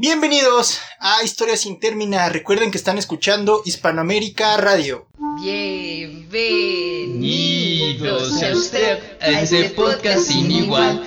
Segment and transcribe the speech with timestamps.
[0.00, 2.32] Bienvenidos a Historia sin terminar.
[2.32, 5.06] Recuerden que están escuchando Hispanoamérica Radio.
[5.42, 6.30] Bienvenidos
[8.38, 11.06] sea usted a este podcast sin igual.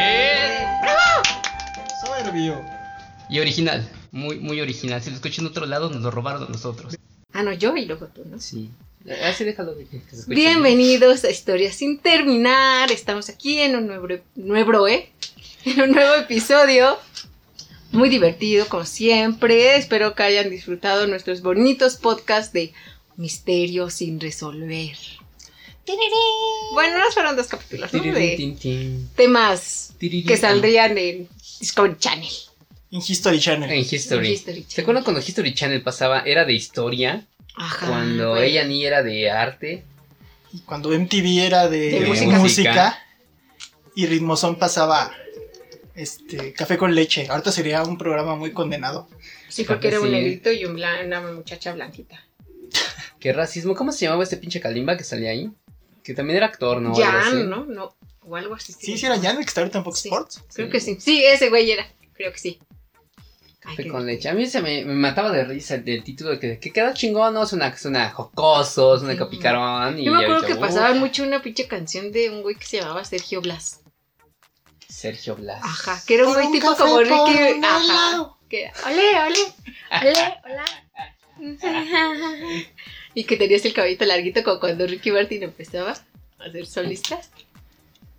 [0.01, 0.71] usted.
[2.05, 2.61] Soberbio.
[3.29, 5.01] Y original, muy, muy original.
[5.01, 6.97] Si lo escuché en otro lado, nos lo robaron a nosotros.
[7.33, 8.39] Ah, no, yo y luego tú, ¿no?
[8.39, 8.69] Sí.
[9.23, 10.29] Así déjalo de que se.
[10.29, 12.91] Bienvenidos a Historia sin terminar.
[12.91, 15.09] Estamos aquí en un nuevo, nuevo, ¿eh?
[15.65, 16.97] En un nuevo episodio.
[17.91, 19.75] Muy divertido, como siempre.
[19.75, 22.73] Espero que hayan disfrutado nuestros bonitos podcasts de
[23.17, 24.95] Misterios sin resolver.
[26.73, 28.01] Bueno, no fueron dos capítulos, ¿no?
[28.01, 29.09] De Tin, tin.
[29.15, 31.27] temas que saldrían en
[31.59, 32.29] Discovery Channel.
[32.91, 33.69] En History Channel.
[33.71, 34.27] En History.
[34.27, 36.21] En History ¿Se acuerdan cuando History Channel pasaba?
[36.21, 37.25] Era de historia.
[37.55, 37.87] Ajá.
[37.87, 38.51] cuando güey.
[38.51, 39.83] ella ni era de arte.
[40.53, 42.37] Y cuando MTV era de, De música.
[42.39, 42.99] música.
[43.95, 45.11] y Ritmozón pasaba
[45.95, 47.27] este café con leche.
[47.29, 49.07] Ahorita sería un programa muy condenado.
[49.49, 52.23] Sí, porque era un negrito y un blan- una muchacha blanquita.
[53.19, 53.75] Qué racismo.
[53.75, 55.49] ¿Cómo se llamaba este pinche Kalimba que salía ahí?
[56.03, 56.95] Que también era actor, ¿no?
[56.95, 57.49] Jan.
[57.49, 57.65] ¿no?
[57.65, 58.73] No, o algo así.
[58.73, 60.09] Sí, sí era Jan, el que está ahorita en Fox Sí.
[60.09, 60.43] Sports.
[60.53, 60.97] Creo que sí.
[60.99, 61.87] Sí, ese güey era.
[62.13, 62.59] Creo que sí.
[63.63, 64.27] Ay, Café con leche.
[64.27, 66.93] A mí se me, me mataba de risa el, del título de que, que queda
[66.95, 67.45] chingón, ¿no?
[67.45, 69.29] Suena, suena jocoso, suena Sí.
[69.29, 69.99] picarón.
[69.99, 72.65] Y Yo me acuerdo que "Uh, pasaban mucho una pinche canción de un güey que
[72.65, 73.81] se llamaba Sergio Blas.
[74.87, 75.61] Sergio Blas.
[75.63, 78.31] Ajá, que era un güey tipo como un Ajá.
[78.49, 79.39] Que, ole, ole,
[79.91, 80.65] ole, hola.
[83.13, 85.95] y que tenías el cabellito larguito como cuando Ricky Martin empezaba
[86.39, 87.19] a ser solista.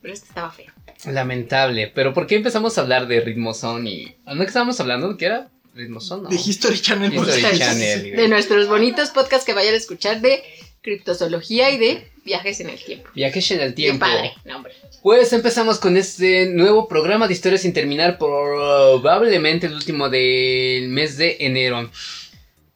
[0.00, 0.72] Pero este estaba feo.
[1.06, 1.90] Lamentable.
[1.94, 4.16] Pero ¿por qué empezamos a hablar de ritmozón y...
[4.26, 5.48] ¿No que estábamos hablando de qué era?
[5.74, 6.28] Ritmozón, ¿no?
[6.28, 7.12] De History Channel.
[7.12, 8.12] por History Channel.
[8.16, 10.42] De nuestros bonitos podcasts que vayan a escuchar de
[10.82, 13.08] criptozoología y de viajes en el tiempo.
[13.14, 14.00] Viajes en el tiempo.
[14.00, 14.74] padre, no, hombre.
[15.02, 21.16] Pues empezamos con este nuevo programa de historias sin terminar, probablemente el último del mes
[21.16, 21.90] de enero.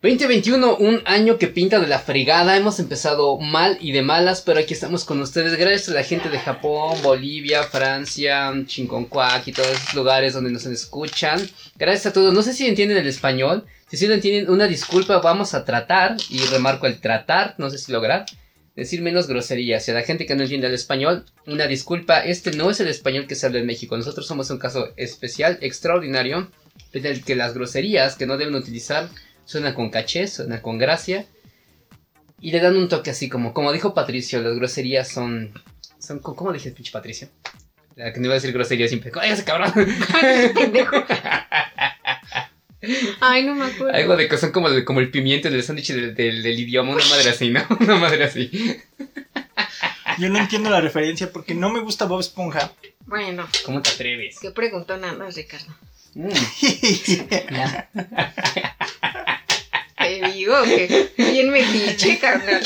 [0.06, 2.56] 2021, un año que pinta de la fregada.
[2.56, 5.58] Hemos empezado mal y de malas, pero aquí estamos con ustedes.
[5.58, 10.64] Gracias a la gente de Japón, Bolivia, Francia, Chinconcuac y todos esos lugares donde nos
[10.66, 11.40] escuchan.
[11.74, 12.32] Gracias a todos.
[12.32, 13.66] No sé si entienden el español.
[13.90, 15.18] Si sí entienden, una disculpa.
[15.18, 18.26] Vamos a tratar, y remarco el tratar, no sé si lograr,
[18.76, 19.88] decir menos groserías.
[19.88, 22.20] Y a la gente que no entiende el español, una disculpa.
[22.20, 23.96] Este no es el español que se habla en México.
[23.96, 26.48] Nosotros somos un caso especial, extraordinario,
[26.92, 29.08] en el que las groserías que no deben utilizar
[29.46, 31.24] suenan con caché, suenan con gracia.
[32.42, 35.54] Y le dan un toque así como, como dijo Patricio, las groserías son...
[35.98, 37.28] son ¿Cómo dije pinche Patricio?
[37.94, 39.10] La que no iba a decir grosería siempre.
[39.18, 39.72] ¡Ay, ese cabrón!
[40.54, 41.02] Pendejo.
[43.20, 43.94] Ay, no me acuerdo.
[43.96, 46.60] Algo de que son como, el- como el pimiento en el sándwich del, del- del
[46.60, 47.64] idioma, una madre así, ¿no?
[47.80, 48.50] Una madre así.
[50.18, 52.70] Yo no entiendo la referencia porque no me gusta Bob Esponja.
[53.06, 54.38] Bueno, ¿Cómo te atreves?
[54.40, 55.74] qué preguntó nada, Ricardo.
[56.14, 56.28] Mm.
[60.46, 62.64] Te digo que bien metiche, carnal.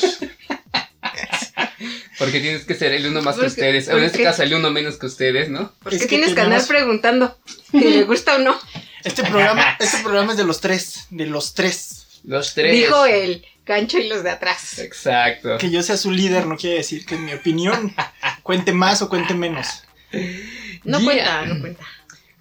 [2.18, 3.88] Porque tienes que ser el uno más que Porque- ustedes.
[3.88, 5.72] O en este porque- caso, el uno menos que ustedes, ¿no?
[5.82, 7.38] ¿Por Es qué que tienes que andar preguntando
[7.70, 8.58] si le gusta o no?
[9.02, 11.06] Este programa, este programa es de los tres.
[11.10, 12.06] De los tres.
[12.24, 12.72] Los tres.
[12.72, 14.78] Dijo el gancho y los de atrás.
[14.78, 15.56] Exacto.
[15.56, 17.94] Que yo sea su líder no quiere decir que mi opinión
[18.42, 19.66] cuente más o cuente menos.
[20.84, 21.04] No Yeah.
[21.04, 21.84] cuenta, no cuenta.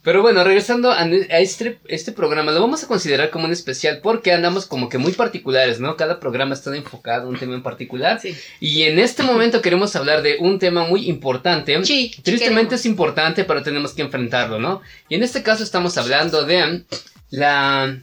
[0.01, 4.31] Pero bueno, regresando a, este, este programa, lo vamos a considerar como un especial porque
[4.31, 5.97] andamos como que muy particulares, ¿no?
[5.97, 8.19] Cada programa está enfocado a un tema en particular.
[8.21, 8.33] Sí.
[8.61, 11.83] Y en este momento queremos hablar de un tema muy importante.
[11.83, 12.73] Sí, Tristemente queremos.
[12.79, 14.81] es importante, pero tenemos que enfrentarlo, ¿no?
[15.09, 16.85] Y en este caso estamos hablando de
[17.29, 17.99] la,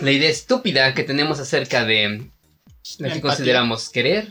[0.00, 2.24] la idea estúpida que tenemos acerca de lo
[2.96, 3.20] que Empatía.
[3.20, 4.28] consideramos querer,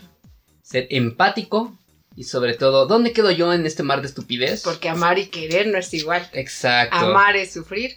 [0.62, 1.77] ser empático
[2.18, 4.62] y sobre todo, ¿dónde quedo yo en este mar de estupidez?
[4.64, 6.28] Porque amar y querer no es igual.
[6.32, 6.96] Exacto.
[6.96, 7.92] Amar es sufrir,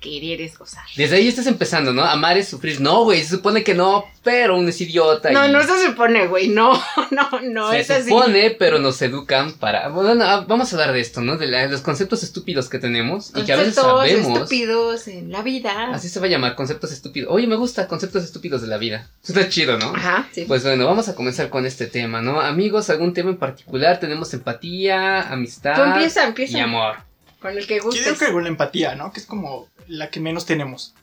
[0.00, 0.84] querer es gozar.
[0.96, 2.04] Desde ahí estás empezando, ¿no?
[2.04, 2.80] Amar es sufrir.
[2.80, 5.30] No, güey, se supone que no, pero uno es idiota.
[5.30, 6.48] No, y no se supone, güey.
[6.48, 6.72] No,
[7.10, 8.08] no, no se es así.
[8.10, 9.88] supone, pero nos educan para...
[9.88, 11.36] Bueno, no, ah, vamos a hablar de esto, ¿no?
[11.36, 14.38] De la- los conceptos estúpidos que tenemos y que a veces Conceptos sabemos...
[14.42, 15.90] estúpidos en la vida.
[15.92, 17.30] Así se va a llamar, conceptos estúpidos.
[17.32, 19.08] Oye, me gusta, conceptos estúpidos de la vida.
[19.26, 19.94] Está chido, ¿no?
[19.94, 20.44] Ajá, sí.
[20.46, 22.40] Pues bueno, vamos a comenzar con este tema, ¿no?
[22.40, 26.62] Amigos, algún tema en particular, tenemos empatía, amistad Tú empieza, y empieza.
[26.62, 27.05] amor.
[27.48, 28.18] Con el que Yo digo gustes.
[28.18, 29.12] que con la empatía, ¿no?
[29.12, 30.94] Que es como la que menos tenemos.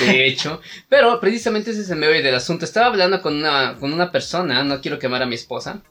[0.00, 2.64] De hecho, pero precisamente ese es el meollo del asunto.
[2.64, 5.82] Estaba hablando con una, con una persona, no quiero quemar a mi esposa,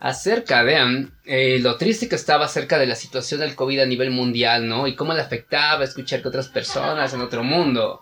[0.00, 3.86] acerca de um, eh, lo triste que estaba acerca de la situación del COVID a
[3.86, 4.86] nivel mundial, ¿no?
[4.86, 8.00] Y cómo le afectaba escuchar que otras personas en otro mundo,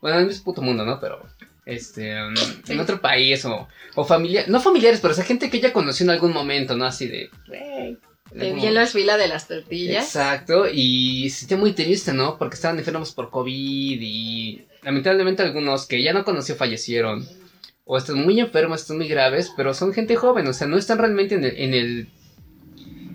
[0.00, 0.98] bueno, en ese puto mundo, ¿no?
[1.00, 1.22] Pero,
[1.66, 2.34] este, um,
[2.68, 6.10] en otro país o, o familiares, no familiares, pero esa gente que ella conoció en
[6.10, 6.84] algún momento, ¿no?
[6.86, 7.98] Así de, "Güey",
[8.34, 10.04] en Te algún vi en las filas de las tortillas.
[10.04, 12.38] Exacto, y se sentía muy triste, ¿no?
[12.38, 17.26] Porque estaban enfermos por COVID y lamentablemente algunos que ya no conoció fallecieron.
[17.84, 20.98] O están muy enfermos, están muy graves, pero son gente joven, o sea, no están
[20.98, 22.08] realmente en el, en el,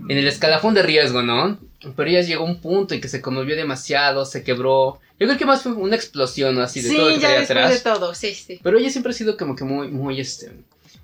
[0.10, 1.58] en el escalafón de riesgo, ¿no?
[1.96, 5.00] Pero ella llegó a un punto en que se conmovió demasiado, se quebró.
[5.20, 6.62] Yo creo que más fue una explosión, ¿no?
[6.62, 7.84] Así de todo lo Sí, que ya traía después atrás.
[7.84, 8.60] de todo, sí, sí.
[8.62, 10.52] Pero ella siempre ha sido como que muy, muy, este...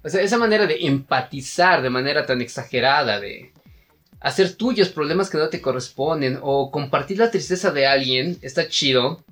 [0.03, 3.51] O sea, esa manera de empatizar de manera tan exagerada, de
[4.23, 9.23] hacer tuyos problemas que no te corresponden, o compartir la tristeza de alguien, está chido,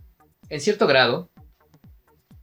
[0.50, 1.30] en cierto grado,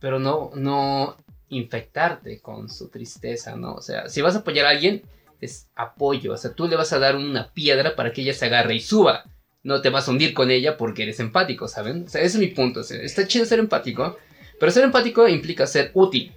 [0.01, 1.17] pero no, no
[1.51, 3.75] infectarte con su tristeza, ¿no?
[3.75, 5.03] O sea, si vas a apoyar a alguien,
[5.43, 8.47] es apoyo, o sea, tú le vas a dar una piedra para que ella se
[8.47, 9.25] agarre y suba.
[9.63, 12.05] No te vas a hundir con ella porque eres empático, ¿saben?
[12.05, 12.81] O sea, ese es mi punto.
[12.81, 14.17] o sea, está chido ser empático,
[14.59, 16.33] pero ser empático implica ser útil.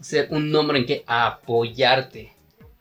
[0.00, 2.32] Ser un nombre en que apoyarte.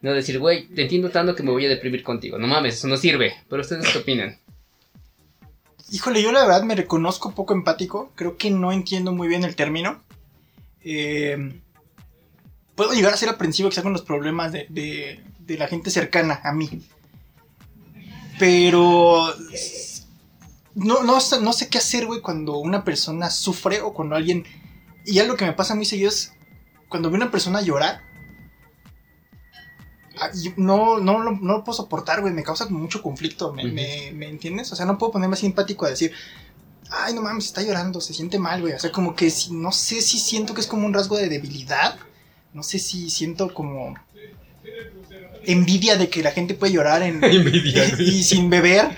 [0.01, 2.38] No decir, güey, te entiendo tanto que me voy a deprimir contigo.
[2.39, 3.33] No mames, eso no sirve.
[3.50, 4.38] Pero ustedes qué opinan.
[5.92, 8.12] Híjole, yo la verdad me reconozco poco empático.
[8.15, 10.01] Creo que no entiendo muy bien el término.
[10.83, 11.62] Eh,
[12.75, 16.39] puedo llegar a ser aprensivo quizá con los problemas de, de- de la gente cercana
[16.44, 16.81] a mí.
[18.39, 19.33] Pero
[20.75, 24.45] no, no, no sé qué hacer, güey, cuando una persona sufre o cuando alguien...
[25.06, 26.33] Y algo que me pasa muy seguido es
[26.89, 28.01] cuando veo una persona llorar.
[30.21, 32.33] Ah, No, no, no lo puedo soportar, güey.
[32.33, 33.51] Me causa mucho conflicto.
[33.51, 34.71] ¿me, me- me entiendes?
[34.71, 36.12] O sea, no puedo ponerme así empático a decir,
[36.89, 38.73] ay, no mames, está llorando, se siente mal, güey.
[38.73, 41.27] O sea, como que si, no sé si siento que es como un rasgo de
[41.29, 41.95] debilidad.
[42.53, 43.95] No sé si siento como
[45.44, 47.19] envidia de que la gente puede llorar en,
[48.00, 48.95] y sin beber.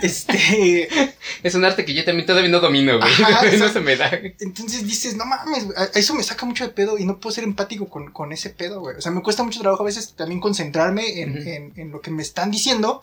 [0.00, 0.88] Este.
[1.42, 3.10] Es un arte que yo también todavía no domino, güey.
[3.10, 4.10] Ajá, no se me da.
[4.40, 7.44] Entonces dices, no mames, güey, eso me saca mucho de pedo y no puedo ser
[7.44, 8.96] empático con, con ese pedo, güey.
[8.96, 12.10] O sea, me cuesta mucho trabajo a veces también concentrarme en, en- en lo que
[12.12, 13.02] me están diciendo,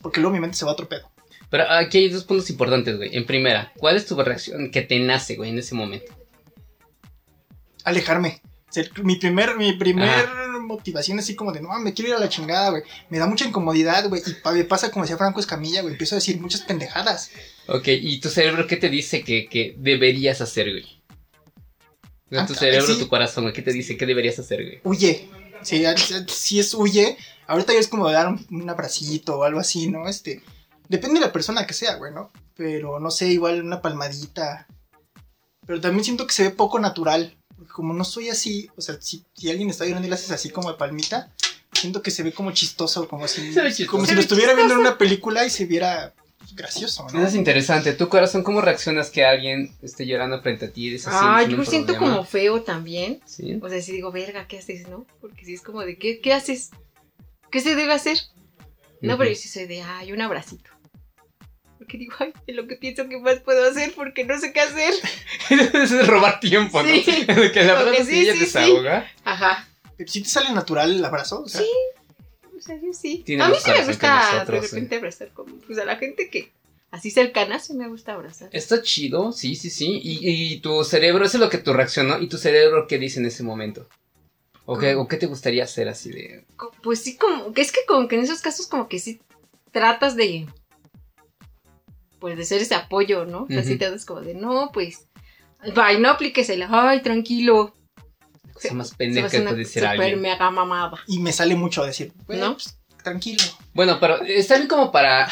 [0.00, 1.10] porque luego mi mente se va a otro pedo.
[1.50, 3.14] Pero aquí hay dos puntos importantes, güey.
[3.16, 6.12] En primera, ¿cuál es tu reacción que te nace, güey, en ese momento?
[7.84, 8.40] Alejarme.
[9.02, 10.26] Mi primer, mi primer
[10.64, 12.82] motivación así como de, no, me quiero ir a la chingada, güey.
[13.10, 14.22] Me da mucha incomodidad, güey.
[14.26, 15.94] Y me pasa como decía Franco Escamilla, güey.
[15.94, 17.30] Empiezo a decir muchas pendejadas.
[17.68, 21.02] Ok, ¿y tu cerebro qué te dice que, que deberías hacer, güey?
[22.30, 22.98] Sea, Ah, tu cerebro, sí.
[22.98, 24.80] tu corazón, güey, ¿qué te dice que deberías hacer, güey?
[24.84, 25.28] Huye.
[25.62, 25.82] Si,
[26.28, 27.16] si es huye,
[27.46, 30.08] ahorita ya es como dar un, un abracito o algo así, ¿no?
[30.08, 30.42] Este,
[30.88, 32.30] depende de la persona que sea, güey, ¿no?
[32.56, 34.66] Pero no sé, igual una palmadita.
[35.66, 37.34] Pero también siento que se ve poco natural.
[37.64, 40.30] Porque como no soy así, o sea, si, si alguien está llorando y le haces
[40.30, 41.32] así como de palmita,
[41.72, 43.90] siento que se ve como chistoso, como si, chistoso.
[43.90, 46.12] como si lo estuviera viendo en una película y se viera
[46.54, 47.20] gracioso, ¿no?
[47.20, 47.94] Eso es interesante.
[47.94, 50.86] ¿Tu corazón cómo reaccionas que alguien esté llorando frente a ti?
[50.88, 52.16] y dices, "Sí, Ah, yo me siento problema"?
[52.16, 53.20] como feo también.
[53.24, 53.58] Sí.
[53.62, 55.06] O sea, si digo, verga, ¿qué haces, no?
[55.22, 56.70] Porque si es como de, ¿qué, qué haces?
[57.50, 58.18] ¿Qué se debe hacer?
[59.00, 60.70] No, pero yo sí soy de, ay, un abracito.
[61.84, 64.60] Porque digo, ay, es lo que pienso que más puedo hacer porque no sé qué
[64.60, 64.94] hacer.
[65.50, 66.88] Eso es robar tiempo, ¿no?
[66.88, 67.04] Sí.
[67.26, 68.44] que la verdad sí, ella sí, sí.
[68.46, 69.06] desahoga.
[69.24, 69.68] Ajá.
[70.06, 71.68] Si te sale natural el abrazo, o sea, Sí.
[72.56, 73.22] O sea, yo sí.
[73.26, 76.30] Tiene a mí sí me gusta nosotros, de repente abrazar como, pues a la gente
[76.30, 76.50] que
[76.90, 78.48] así cercana sí me gusta abrazar.
[78.52, 80.00] Está chido, sí, sí, sí.
[80.02, 82.18] Y, y tu cerebro, eso es lo que tú reaccionó.
[82.18, 83.86] ¿Y tu cerebro qué dice en ese momento?
[84.64, 86.46] ¿O qué, o qué te gustaría hacer así de.?
[86.82, 89.20] Pues sí, como que es que como que en esos casos como que sí
[89.72, 90.46] tratas de
[92.24, 93.42] pues de ser ese apoyo, ¿no?
[93.42, 93.78] O sea, sí Ujú.
[93.80, 95.08] te das como de, no, pues
[95.76, 97.74] ay, no apliques el, ay, tranquilo.
[98.54, 100.22] Cosa más Se pendeja me hace que puede decir super alguien.
[100.22, 100.98] mega mamada.
[101.06, 102.54] y me sale mucho decir, güey, ¿No?
[102.54, 103.44] pues, tranquilo.
[103.74, 105.28] Bueno, pero está bien como para.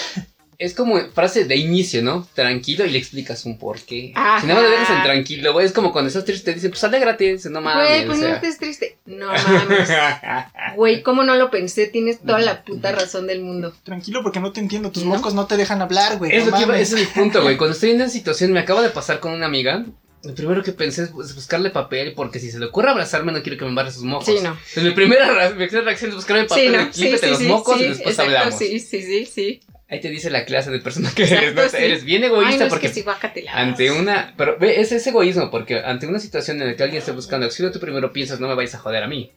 [0.58, 2.26] Es como frase de inicio, ¿no?
[2.34, 4.12] Tranquilo y le explicas un porqué.
[4.14, 4.40] Ajá.
[4.40, 6.84] Si no me dejas en tranquilo, güey, es como cuando estás triste, te dicen, pues
[6.84, 7.88] alégrate, dice, no mames.
[7.88, 8.34] Güey, pues o sea.
[8.34, 8.98] estés triste.
[9.06, 9.88] No mames.
[10.76, 11.86] Güey, ¿cómo no lo pensé?
[11.86, 13.74] Tienes toda la puta razón del mundo.
[13.82, 15.10] Tranquilo porque no te entiendo, tus ¿No?
[15.16, 16.34] mocos no te dejan hablar, güey.
[16.34, 16.92] Es no lo que iba- mames.
[16.92, 17.56] ese es mi punto, güey.
[17.58, 19.84] Cuando estoy en esa situación, me acaba de pasar con una amiga.
[20.24, 23.42] Lo primero que pensé es pues, buscarle papel, porque si se le ocurre abrazarme, no
[23.42, 24.26] quiero que me embarre sus mocos.
[24.26, 24.50] Sí, no.
[24.50, 26.92] Entonces, mi primera ra- mi primera reacción es buscarme Sí, papel, no.
[26.92, 28.58] Sí, los sí, mocos sí, y después exacto, hablamos.
[28.58, 29.60] Sí, sí, sí, sí.
[29.92, 31.68] Ahí te dice la clase de persona que Exacto, eres, ¿no?
[31.78, 31.84] sí.
[31.84, 33.04] Eres bien Ay, egoísta no, es porque que sí,
[33.52, 34.32] ante una...
[34.38, 37.44] Pero ve, ese es egoísmo, porque ante una situación en la que alguien esté buscando
[37.44, 39.30] auxilio, tú primero piensas, no me vais a joder a mí.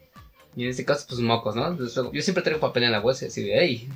[0.55, 1.67] Y en este caso, pues mocos, ¿no?
[1.67, 3.89] Entonces, yo siempre traigo papel en la bolsa, así de, hey,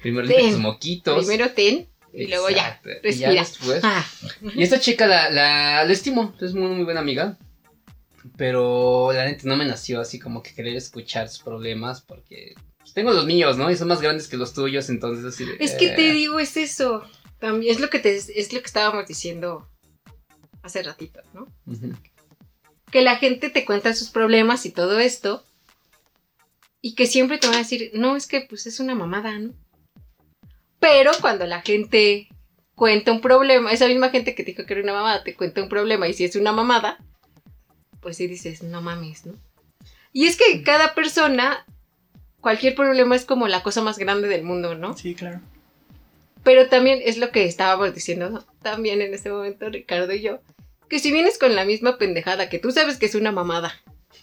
[0.00, 0.52] primero Ten.
[0.52, 1.26] tus moquitos.
[1.26, 1.86] Primero ten.
[2.14, 2.88] Y luego ya, Exacto.
[2.88, 3.42] Y ya respira.
[3.42, 4.06] después- Ah,
[4.54, 7.36] Y esta chica la, la, la estimo, es muy, muy buena amiga.
[8.36, 12.54] Pero la neta no me nació así como que querer escuchar sus problemas porque
[12.98, 13.70] tengo los míos, ¿no?
[13.70, 16.40] Y son más grandes que los tuyos, entonces así de, es que te eh, digo,
[16.40, 17.04] es eso.
[17.38, 19.68] También es lo que te, es lo que estábamos diciendo
[20.62, 21.46] hace ratito, ¿no?
[21.66, 21.92] ujú.
[22.90, 25.46] que la gente te cuenta sus problemas y todo esto,
[26.82, 29.54] y que siempre te van a decir, no, es que pues es una mamada, ¿no?
[30.80, 32.26] Pero cuando la gente
[32.74, 35.62] cuenta un problema, esa misma gente que te dijo que era una mamada, te cuenta
[35.62, 36.98] un problema, y si es una mamada,
[38.00, 39.34] pues sí dices, no mames, ¿no?
[40.12, 41.64] Y es que cada persona,
[42.40, 44.96] cualquier problema es como la cosa más grande del mundo, ¿no?
[44.96, 45.40] Sí, claro.
[46.44, 48.44] Pero también es lo que estábamos diciendo ¿no?
[48.62, 50.40] también en este momento, Ricardo y yo,
[50.88, 53.74] que si vienes con la misma pendejada que tú sabes que es una mamada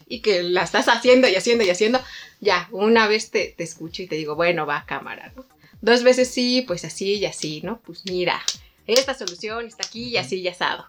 [0.08, 2.00] y que la estás haciendo y haciendo y haciendo,
[2.40, 5.46] ya, una vez te, te escucho y te digo, bueno, va cámara, ¿no?
[5.82, 7.80] Dos veces sí, pues así y así, ¿no?
[7.82, 8.42] Pues mira,
[8.88, 10.88] esta solución está aquí y así y asado.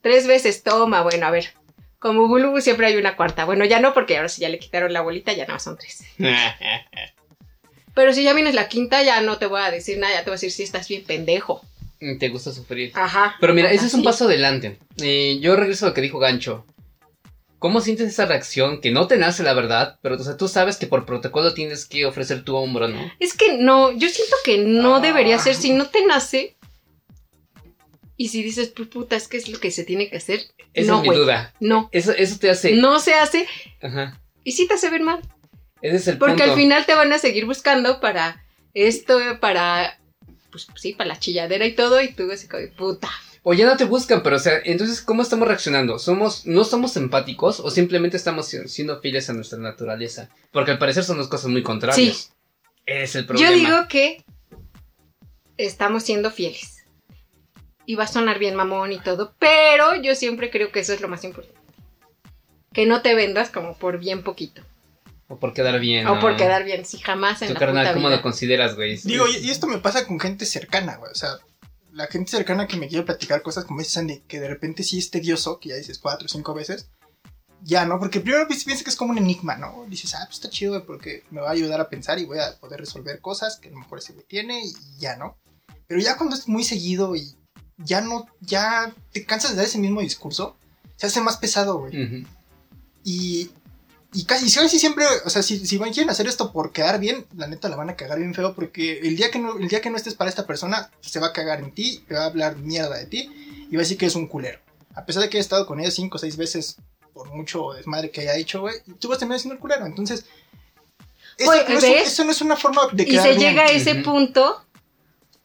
[0.00, 1.52] Tres veces toma, bueno, a ver,
[2.00, 3.44] como Bulu siempre hay una cuarta.
[3.44, 6.02] Bueno, ya no, porque ahora sí ya le quitaron la bolita, ya no son tres.
[7.94, 10.30] Pero si ya vienes la quinta, ya no te voy a decir nada, ya te
[10.30, 11.62] voy a decir si estás bien pendejo.
[12.18, 12.92] Te gusta sufrir.
[12.94, 13.36] Ajá.
[13.40, 14.78] Pero mira, ese es un paso adelante.
[15.02, 16.64] Eh, yo regreso a lo que dijo Gancho.
[17.58, 18.80] ¿Cómo sientes esa reacción?
[18.80, 21.84] Que no te nace la verdad, pero o sea, tú sabes que por protocolo tienes
[21.84, 23.12] que ofrecer tu hombro, ¿no?
[23.18, 25.00] Es que no, yo siento que no Ah.
[25.00, 26.56] debería ser si no te nace.
[28.22, 30.42] Y si dices, pues puta, es que es lo que se tiene que hacer.
[30.74, 31.54] Esa no, es mi duda.
[31.58, 32.72] No, Eso, eso te hace.
[32.74, 33.48] no se hace.
[33.80, 34.20] Ajá.
[34.44, 35.20] Y sí te hace ver mal.
[35.80, 36.50] Ese es el Porque punto.
[36.50, 39.98] al final te van a seguir buscando para esto, para.
[40.50, 41.98] Pues sí, para la chilladera y todo.
[42.02, 42.36] Y tú de,
[42.76, 43.08] puta.
[43.42, 45.98] O ya no te buscan, pero o sea, entonces, ¿cómo estamos reaccionando?
[45.98, 50.28] ¿Somos, ¿No somos empáticos o simplemente estamos si- siendo fieles a nuestra naturaleza?
[50.52, 52.34] Porque al parecer son dos cosas muy contrarias.
[52.84, 53.50] Es el problema.
[53.50, 54.22] Yo digo que
[55.56, 56.79] estamos siendo fieles.
[57.90, 61.00] Y va a sonar bien mamón y todo, pero yo siempre creo que eso es
[61.00, 61.58] lo más importante.
[62.72, 64.62] Que no te vendas como por bien poquito.
[65.26, 66.06] O por quedar bien.
[66.06, 66.20] O ¿no?
[66.20, 68.16] por quedar bien, si jamás en Tu la carnal, puta ¿cómo vida.
[68.18, 68.96] lo consideras, güey?
[68.98, 71.10] Digo, y, y esto me pasa con gente cercana, güey.
[71.10, 71.30] O sea,
[71.92, 74.98] la gente cercana que me quiere platicar cosas como dice Sandy, que de repente sí
[74.98, 76.88] es tedioso, que ya dices cuatro o cinco veces.
[77.62, 77.98] Ya, ¿no?
[77.98, 79.84] Porque primero pi- piensas que es como un enigma, ¿no?
[79.88, 82.38] Dices, ah, pues está chido, güey, porque me va a ayudar a pensar y voy
[82.38, 85.36] a poder resolver cosas que a lo mejor ese güey tiene y ya, ¿no?
[85.88, 87.34] Pero ya cuando es muy seguido y
[87.84, 90.56] ya no, ya te cansas de dar ese mismo discurso,
[90.96, 92.04] se hace más pesado, güey.
[92.04, 92.26] Ujú.
[93.04, 93.50] Y,
[94.12, 97.26] y casi, casi siempre, o sea, si, si van- quieren hacer esto por quedar bien,
[97.36, 99.80] la neta la van a cagar bien feo porque el día que no, el día
[99.80, 102.26] que no estés para esta persona, se va a cagar en ti, te va a
[102.26, 103.30] hablar mierda de ti
[103.70, 104.58] y va a decir que es un culero.
[104.94, 106.76] A pesar de que haya estado con ella cinco o seis veces,
[107.14, 109.86] por mucho desmadre que haya hecho, güey, tú vas a terminar siendo el culero.
[109.86, 110.24] Entonces,
[111.38, 113.50] eso, Pues, no, es eso no es una forma de Y quedar se bien.
[113.50, 114.62] llega a ese punto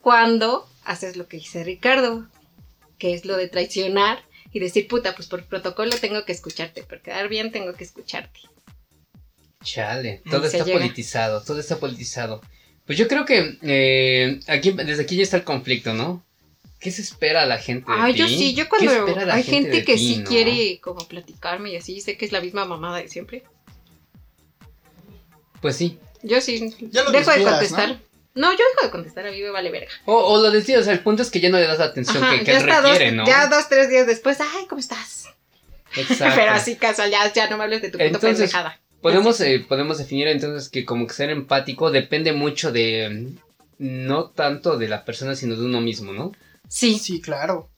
[0.01, 2.27] cuando haces lo que dice Ricardo,
[2.97, 7.01] que es lo de traicionar y decir, puta, pues por protocolo tengo que escucharte, por
[7.01, 8.39] quedar bien tengo que escucharte.
[9.63, 10.77] Chale, Ahí todo está llega.
[10.79, 12.41] politizado, todo está politizado.
[12.85, 16.23] Pues yo creo que eh, aquí, desde aquí ya está el conflicto, ¿no?
[16.79, 17.91] ¿Qué se espera a la gente?
[17.91, 20.17] de Ah, yo sí, yo ¿Qué cuando espera la hay gente, de que ti, sí
[20.17, 20.29] no?
[20.29, 23.43] quiere como platicarme y así, sé que es la misma mamada de siempre.
[25.61, 25.97] Pues sí.
[26.21, 27.89] Yo sí, dejo de contestar.
[27.89, 27.99] ¿no?
[28.35, 29.89] Yo dejo de contestar, a mí me vale verga.
[30.05, 31.85] O, o lo decía, o sea, el punto es que ya no le das la
[31.85, 33.25] atención Ajá, que, que ya él está requiere, dos, ¿no?
[33.25, 35.29] ya dos, tres días después, ay, ¿cómo estás?
[35.95, 36.35] Exacto.
[36.35, 38.79] Pero así casual, ya, ya no me hables de tu puta Entonces, pendejada.
[39.01, 43.33] Podemos, eh, podemos definir entonces que como que ser empático depende mucho de...
[43.77, 46.31] No tanto de la persona, sino de uno mismo, ¿no?
[46.67, 47.69] Sí, Sí, claro.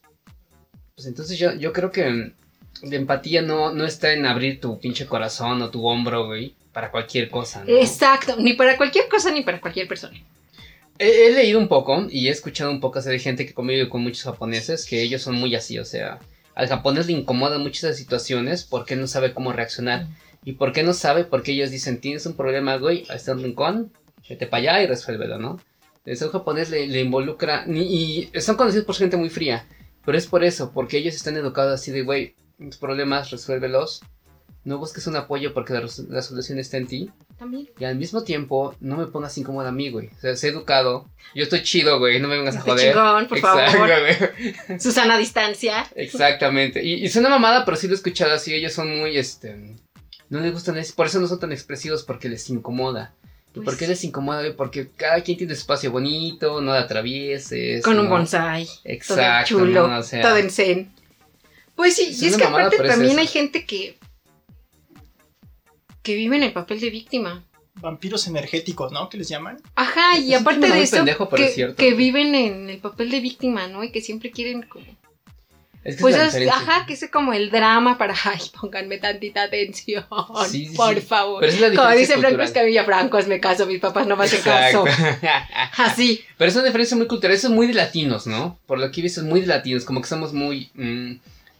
[0.96, 2.34] Pues entonces yo, yo creo que
[2.82, 6.92] la empatía no, no está en abrir tu pinche corazón o tu hombro, güey, para
[6.92, 7.70] cualquier cosa, ¿no?
[7.70, 10.20] exacto, ni para cualquier cosa ni para cualquier persona.
[11.00, 14.02] He, he leído un poco y he escuchado un poco de gente que convive con
[14.02, 16.20] muchos japoneses que ellos son muy así, o sea,
[16.56, 20.08] al japonés le incomodan muchas situaciones porque no sabe cómo reaccionar.
[20.44, 21.26] ¿Y por qué no sabe?
[21.26, 23.92] Porque ellos dicen, tienes un problema, güey, a este rincón,
[24.30, 25.60] vete para allá y resuélvelo, ¿no?
[25.98, 29.68] Entonces un japonés le, le involucra, y, y son conocidos por gente muy fría,
[30.06, 34.02] pero es por eso, porque ellos están educados así de, güey, tus problemas, resuélvelos,
[34.64, 37.12] no busques un apoyo porque la, la solución está en ti.
[37.38, 37.70] También.
[37.80, 40.08] Y al mismo tiempo, no me pongas incómoda a mí, güey.
[40.08, 41.08] O sea, sé educado.
[41.36, 42.20] Yo estoy chido, güey.
[42.20, 42.94] No me vengas a joder.
[42.94, 43.90] chingón, por Exacto, favor.
[44.68, 44.80] güey.
[44.80, 45.86] Susana distancia.
[45.96, 46.84] Exactamente.
[46.84, 48.54] Y, y suena mamada, pero sí lo he escuchado así.
[48.54, 49.76] Ellos son muy, este...
[50.30, 53.14] No les gustan, es- por eso no son tan expresivos, porque les incomoda.
[53.52, 54.56] ¿Y Pues- por qué les incomoda, güey?
[54.56, 57.84] Porque cada quien tiene su espacio bonito, no la atravieses.
[57.84, 58.66] Con un bonsai.
[58.66, 59.88] Todo Exacto, chulo.
[59.88, 60.00] ¿no?
[60.00, 60.92] O sea, Todo en zen.
[61.76, 63.20] Pues sí, Es y es una que aparte es también eso.
[63.22, 63.98] hay gente que.
[66.08, 67.44] Que vive en el papel de víctima.
[67.76, 69.08] vampiros energéticos, ¿no?
[69.10, 69.60] Que les llaman.
[69.76, 71.76] Ajá, y Es aparte de eso, pendejo, es que, cierto.
[71.76, 73.84] que viven en el papel de víctima, ¿no?
[73.84, 74.86] Y que siempre quieren como...
[75.84, 79.44] Es que Pues es es- ajá, que es como el drama para, ay, pónganme tantita
[79.44, 80.06] atención,
[80.50, 81.02] Sí, sí, por sí.
[81.02, 81.40] favor.
[81.42, 82.42] Pero es la Como dice Franco.
[82.42, 84.84] Escamilla, Francos, me caso, mis papás no me hacen caso.
[85.78, 86.22] Así.
[86.38, 88.58] Pero es una diferencia muy cultural, eso es muy de latinos, ¿no?
[88.66, 91.14] Por lo que he visto es muy de latinos, como que somos muy mm,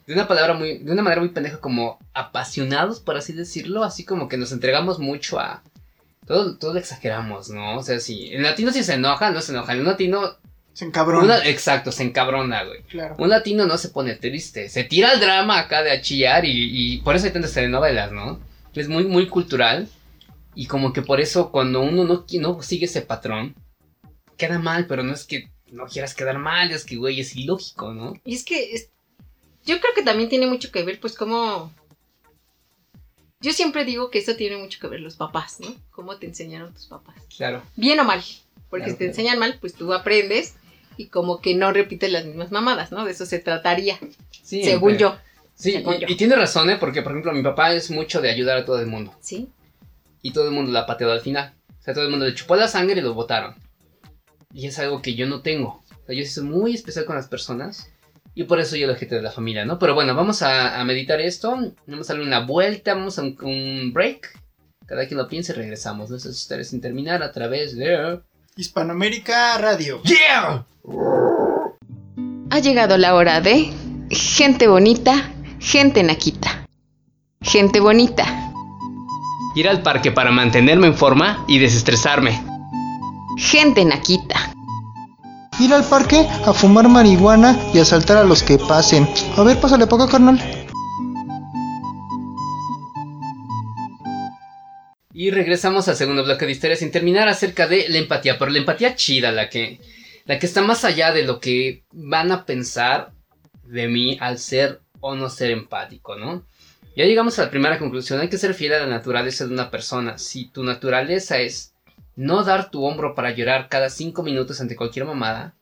[0.08, 4.06] de una palabra muy de una manera muy pendeja como apasionados, por así decirlo, así
[4.06, 5.62] como que nos entregamos mucho a
[6.26, 7.78] todo todo lo exageramos, ¿no?
[7.78, 10.22] O sea, si el latino si se enoja, no se enoja, el latino
[10.74, 11.24] Se encabrona.
[11.26, 12.84] una- exacto, se encabrona, güey.
[12.84, 13.16] Claro.
[13.20, 16.52] Un latino no se pone triste, se tira al drama acá de a chillar y,
[16.96, 18.40] y por eso hay tantas telenovelas, ¿no?
[18.74, 19.88] Es muy, muy cultural
[20.54, 23.56] y como que por eso cuando uno no, no sigue ese patrón,
[24.38, 27.94] queda mal, pero no es que no quieras quedar mal, es que, güey, es ilógico,
[27.94, 28.14] ¿no?
[28.24, 28.90] Y es que es-
[29.68, 31.72] yo creo que también tiene mucho que ver, pues, cómo...
[33.40, 35.68] Yo siempre digo que eso tiene mucho que ver los papás, ¿no?
[35.92, 37.16] Cómo te enseñaron tus papás.
[37.38, 37.62] Claro.
[37.76, 38.24] Bien o mal.
[38.70, 39.10] Porque Claro, si te claro.
[39.12, 40.56] enseñan mal, pues tú aprendes
[40.98, 43.06] y como que no repites las mismas mamadas, ¿no?
[43.06, 44.00] De eso se trataría,
[44.42, 45.18] Sí, según pero- yo.
[45.54, 46.08] Sí, según y, yo.
[46.10, 46.78] y tiene razón, ¿eh?
[46.80, 49.14] Porque, por ejemplo, mi papá es mucho de ayudar a todo el mundo.
[49.22, 49.48] ¿Sí?
[50.24, 51.54] Y todo el mundo la pateó al final.
[51.80, 53.56] O sea, todo el mundo le chupó la sangre y lo botaron.
[54.54, 55.84] Y es algo que yo no tengo.
[55.92, 57.90] O sea, yo soy muy especial con las personas.
[58.40, 59.80] Y por eso yo lo gente de la familia, ¿no?
[59.80, 61.58] Pero bueno, vamos a, a meditar esto.
[61.88, 64.30] Vamos a darle una vuelta, vamos a un, un break.
[64.86, 66.12] Cada quien lo piense y regresamos.
[66.12, 68.20] Nuestras historias sin terminar a través de...
[68.56, 70.02] Hispanoamérica Radio.
[70.04, 70.66] ¡Yeah!
[72.52, 73.74] Ha llegado la hora de
[74.12, 76.68] gente bonita, gente naquita.
[77.42, 78.52] Gente bonita,
[79.56, 82.40] Ir al parque para mantenerme en forma y desestresarme.
[83.40, 84.54] gente naquita.
[85.60, 89.08] Ir al parque a fumar marihuana y asaltar a los que pasen.
[89.38, 90.40] A ver, pásale acá, carnal.
[95.14, 98.60] Y regresamos al segundo bloque de historia sin terminar acerca de la empatía, pero la
[98.60, 99.80] empatía chida, la que,
[100.26, 103.14] la que está más allá de lo que van a pensar
[103.64, 106.46] de mí al ser o no ser empático, ¿no?
[106.96, 109.72] Ya llegamos a la primera conclusión, hay que ser fiel a la naturaleza de una
[109.72, 110.20] persona.
[110.20, 111.74] Si tu naturaleza es
[112.18, 115.56] no dar tu hombro para llorar cada cinco minutos ante cualquier mamada,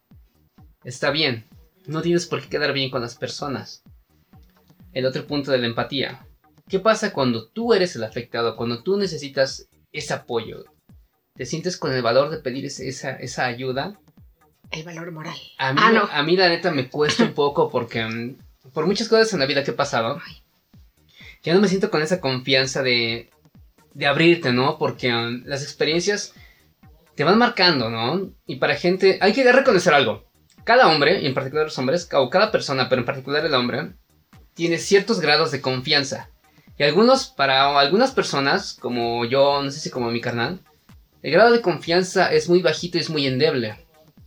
[0.83, 1.45] está bien,
[1.85, 3.83] no tienes por qué quedar bien con las personas.
[4.93, 6.25] El otro punto de la empatía,
[6.67, 8.55] ¿Qué pasa cuando tú eres el afectado?
[8.55, 10.65] Cuando tú necesitas ese apoyo.
[11.35, 13.99] ¿Te sientes con el valor de pedir ese- esa, esa ayuda?
[14.71, 15.35] El valor moral.
[15.59, 16.01] A mí, Ah, no.
[16.11, 18.35] a mí la neta me cuesta un poco porque mm,
[18.73, 20.19] por muchas cosas en la vida que he pasado,
[21.43, 23.29] ya no me siento con esa confianza de,
[23.93, 24.79] de abrirte, ¿no?
[24.79, 26.33] Porque mm, las experiencias
[27.15, 28.29] te van marcando, ¿no?
[28.45, 30.25] Y para gente, hay que reconocer algo.
[30.63, 33.93] Cada hombre, y en particular los hombres, o cada persona, pero en particular el hombre,
[34.53, 36.29] tiene ciertos grados de confianza.
[36.77, 40.59] Y algunos, para algunas personas, como yo, no sé si como mi carnal,
[41.21, 43.77] el grado de confianza es muy bajito y es muy endeble.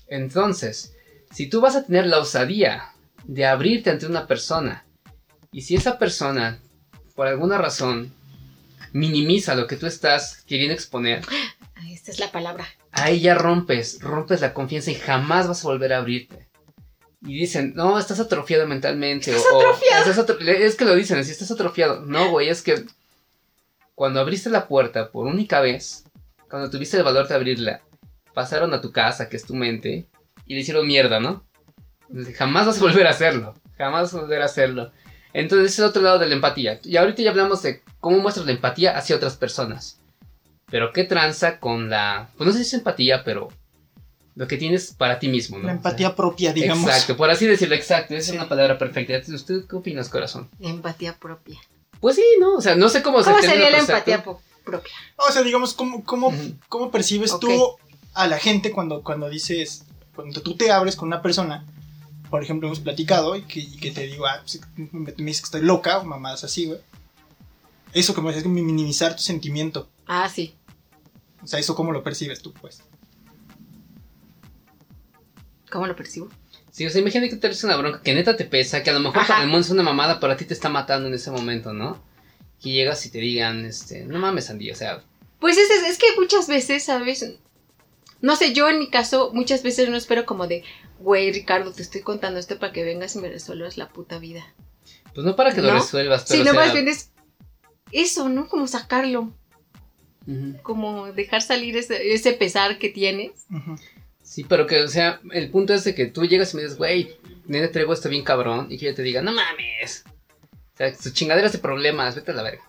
[0.06, 0.94] Entonces,
[1.30, 2.92] si tú vas a tener la osadía
[3.24, 4.86] de abrirte ante una persona,
[5.52, 6.60] y si esa persona,
[7.14, 8.12] por alguna razón,
[8.92, 11.22] minimiza lo que tú estás queriendo exponer,
[11.90, 12.66] esta es la palabra.
[13.02, 16.48] Ahí ya rompes, rompes la confianza y jamás vas a volver a abrirte.
[17.22, 19.30] Y dicen, no, estás atrofiado mentalmente.
[19.34, 20.10] Estás o, atrofiado.
[20.10, 22.00] estás atro- es que lo dicen, si estás atrofiado.
[22.06, 22.84] No, güey, es que
[23.94, 26.04] cuando abriste la puerta por única vez,
[26.48, 27.82] cuando tuviste el valor de abrirla,
[28.34, 30.06] pasaron a tu casa, que es tu mente,
[30.46, 31.44] y le hicieron mierda, ¿no?
[32.36, 33.54] Jamás vas a volver a hacerlo.
[33.76, 34.92] Jamás vas a volver a hacerlo.
[35.32, 36.80] Entonces, es el otro lado de la empatía.
[36.84, 40.00] Y ahorita ya hablamos de cómo muestras la empatía hacia otras personas.
[40.70, 42.30] Pero qué tranza con la.
[42.36, 43.48] Pues no sé si es empatía, pero.
[44.34, 45.64] Lo que tienes para ti mismo, ¿no?
[45.66, 46.88] La O empatía sea, propia, digamos.
[46.88, 48.14] Exacto, por así decirlo, exacto.
[48.14, 48.30] Esa Sí.
[48.30, 49.20] es una palabra perfecta.
[49.34, 50.48] ¿Usted qué opinas, corazón?
[50.60, 51.58] Empatía propia.
[51.98, 52.54] Pues sí, ¿no?
[52.54, 54.92] O sea, no sé cómo, se ¿Cómo sería la empatía propia?
[55.16, 56.32] O sea, digamos, ¿cómo, cómo,
[56.68, 57.76] cómo percibes tú
[58.14, 61.66] a la gente cuando, cuando dices, cuando tú te abres con una persona?
[62.30, 65.40] Por ejemplo, hemos platicado y que, y que te digo, ah, pues, me, me dices
[65.40, 66.78] que estoy loca o mamadas así, güey.
[67.92, 69.88] Eso que me hace minimizar tu sentimiento.
[70.06, 70.54] Ah, sí.
[71.42, 72.82] O sea, eso cómo lo percibes tú, pues.
[75.70, 76.28] ¿Cómo lo percibo?
[76.70, 78.94] Sí, o sea, imagínate que te haces una bronca que neta te pesa, que a
[78.94, 79.28] lo mejor Ajá.
[79.34, 81.72] para el mundo es una mamada, pero a ti te está matando en ese momento,
[81.72, 82.02] ¿no?
[82.62, 85.02] Que llegas y te digan, este, no mames, Andy, o sea,
[85.40, 87.34] Pues es, es, es que muchas veces, ¿sabes?
[88.20, 90.64] No sé, yo en mi caso muchas veces no espero como de,
[91.00, 94.44] güey, Ricardo, te estoy contando esto para que vengas y me resuelvas la puta vida.
[95.14, 97.10] pues no para que lo resuelvas, pero Sí, o no sea, más bien es
[97.92, 98.48] eso, ¿no?
[98.48, 99.32] Como sacarlo,
[100.62, 103.32] como dejar salir ese, ese pesar que tienes.
[104.22, 106.76] Sí, pero que, o sea, el punto es de que tú llegas y me dices,
[106.76, 110.04] güey, nene, traigo esto bien cabrón, y que yo te diga, no mames.
[110.74, 112.62] O sea, sus chingaderas de problemas, vete a la verga.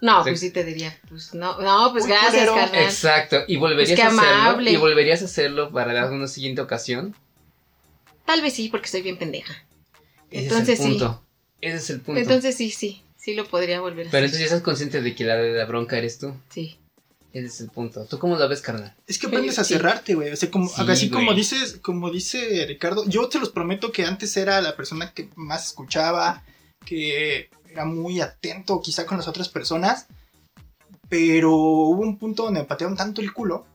[0.00, 0.30] No, Sí.
[0.30, 2.54] pues sí te diría, pues no, no, pues gracias, culero.
[2.54, 2.82] carnal.
[2.84, 3.44] Exacto.
[3.46, 4.34] ¿Y volverías Pues a hacerlo?
[4.34, 4.70] amable.
[4.72, 7.14] ¿Y volverías a hacerlo para una siguiente ocasión?
[8.26, 9.54] Tal vez sí, porque soy bien pendeja.
[10.30, 10.98] Ese Entonces es el sí.
[10.98, 11.22] punto.
[11.60, 12.20] Ese es el punto.
[12.20, 14.24] Entonces sí, sí, sí lo podría volver a Pero hacer.
[14.24, 16.34] entonces ya estás consciente de que la de la bronca eres tú.
[16.50, 16.78] Sí.
[17.34, 18.06] Ese es el punto.
[18.06, 18.94] ¿Tú cómo lo ves, carnal?
[19.08, 20.30] Es que aprendes a cerrarte, güey.
[20.30, 24.04] O sea, como, Sí, así como dices, como dice Ricardo, yo te los prometo que
[24.04, 26.44] antes era la persona que más escuchaba,
[26.86, 30.06] que era muy atento quizá con las otras personas,
[31.08, 33.66] pero hubo un punto donde me patearon tanto el culo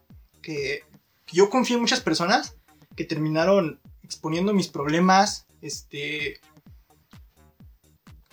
[0.42, 0.84] que
[1.28, 2.56] yo confié en muchas personas
[2.96, 6.40] que terminaron exponiendo mis problemas, este,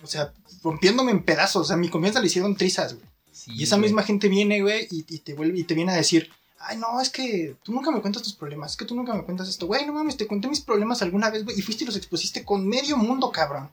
[0.01, 0.31] o sea,
[0.63, 3.05] rompiéndome en pedazos, o sea, mi confianza le hicieron trizas, güey.
[3.47, 3.87] Sí, Y esa güey.
[3.89, 6.29] misma gente viene, güey, y, y te vuelve y te viene a decir,
[6.59, 9.23] ay, no, es que tú nunca me cuentas tus problemas, es que tú nunca me
[9.23, 11.87] cuentas esto, güey, no mames, te conté mis problemas alguna vez, güey, y fuiste y
[11.87, 13.69] los expusiste con medio mundo, cabrón.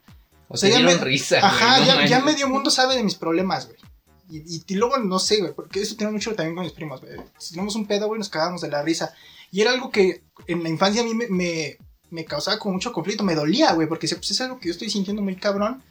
[0.49, 1.41] O sea, sea, ya dieron me- risa.
[1.41, 3.79] güey, Ajá, no ya, medio mundo sabe de mis problemas, güey.
[4.31, 7.01] Y, y, y luego, no sé, güey, porque eso tiene mucho también con mis primos,
[7.01, 7.13] güey.
[7.39, 9.13] Si tenemos un pedo, güey, nos cagábamos de la risa.
[9.51, 11.77] Y era algo que en la infancia a mí me, me,
[12.11, 14.89] me causaba como mucho conflicto, me dolía, güey, porque pues es algo que yo estoy
[14.91, 15.83] sintiendo muy cabrón.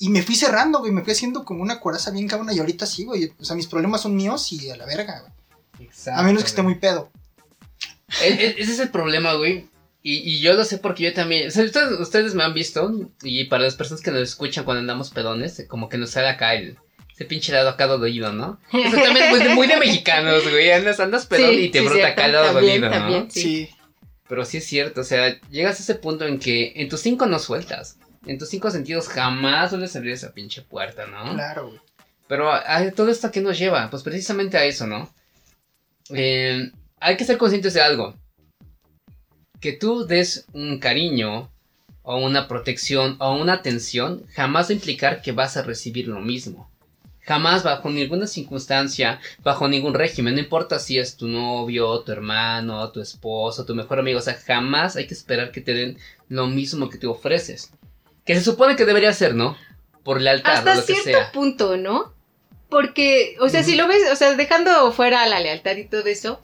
[0.00, 2.86] Y me fui cerrando, güey, me fui haciendo como una coraza bien cabrona y ahorita
[2.86, 3.30] sí, güey.
[3.38, 5.86] O sea, mis problemas son míos y a la verga, güey.
[5.86, 7.10] Exacto, A menos que esté muy pedo.
[8.22, 9.66] E- e- Ese es el problema, güey.
[10.02, 11.48] Y, y yo lo sé porque yo también.
[11.48, 12.90] O sea, ustedes, ustedes me han visto.
[13.22, 16.54] Y para las personas que nos escuchan cuando andamos pedones, como que nos sale acá
[16.54, 16.78] el.
[17.14, 18.58] Ese pinche lado acá dolorido, ¿no?
[18.72, 20.70] Eso también es muy de, muy de mexicanos, güey.
[20.72, 23.26] Andas, andas pedón y te sí, brota cierto, acá el lado también, dolido, ¿no?
[23.30, 23.68] Sí.
[24.26, 27.26] Pero sí es cierto, o sea, llegas a ese punto en que en tus cinco
[27.26, 27.98] no sueltas.
[28.26, 31.34] En tus cinco sentidos jamás sueles abrir esa pinche puerta, ¿no?
[31.34, 31.80] Claro, güey.
[32.28, 33.88] Pero a, a todo esto a qué nos lleva?
[33.90, 35.12] Pues precisamente a eso, ¿no?
[36.10, 38.14] Eh, hay que ser conscientes de algo.
[39.60, 41.50] Que tú des un cariño
[42.02, 46.20] o una protección o una atención jamás va a implicar que vas a recibir lo
[46.20, 46.70] mismo.
[47.22, 52.90] Jamás bajo ninguna circunstancia, bajo ningún régimen, no importa si es tu novio, tu hermano,
[52.90, 56.46] tu esposo, tu mejor amigo, o sea, jamás hay que esperar que te den lo
[56.46, 57.72] mismo que tú ofreces.
[58.30, 59.56] Que se supone que debería ser, ¿no?
[60.04, 61.32] Por lealtad Hasta o lo que cierto sea.
[61.32, 62.14] punto, ¿no?
[62.68, 66.40] Porque, o sea, si lo ves, o sea, dejando fuera la lealtad y todo eso,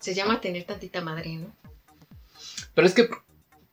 [0.00, 1.46] se llama tener tantita madre, ¿no?
[2.74, 3.08] Pero es que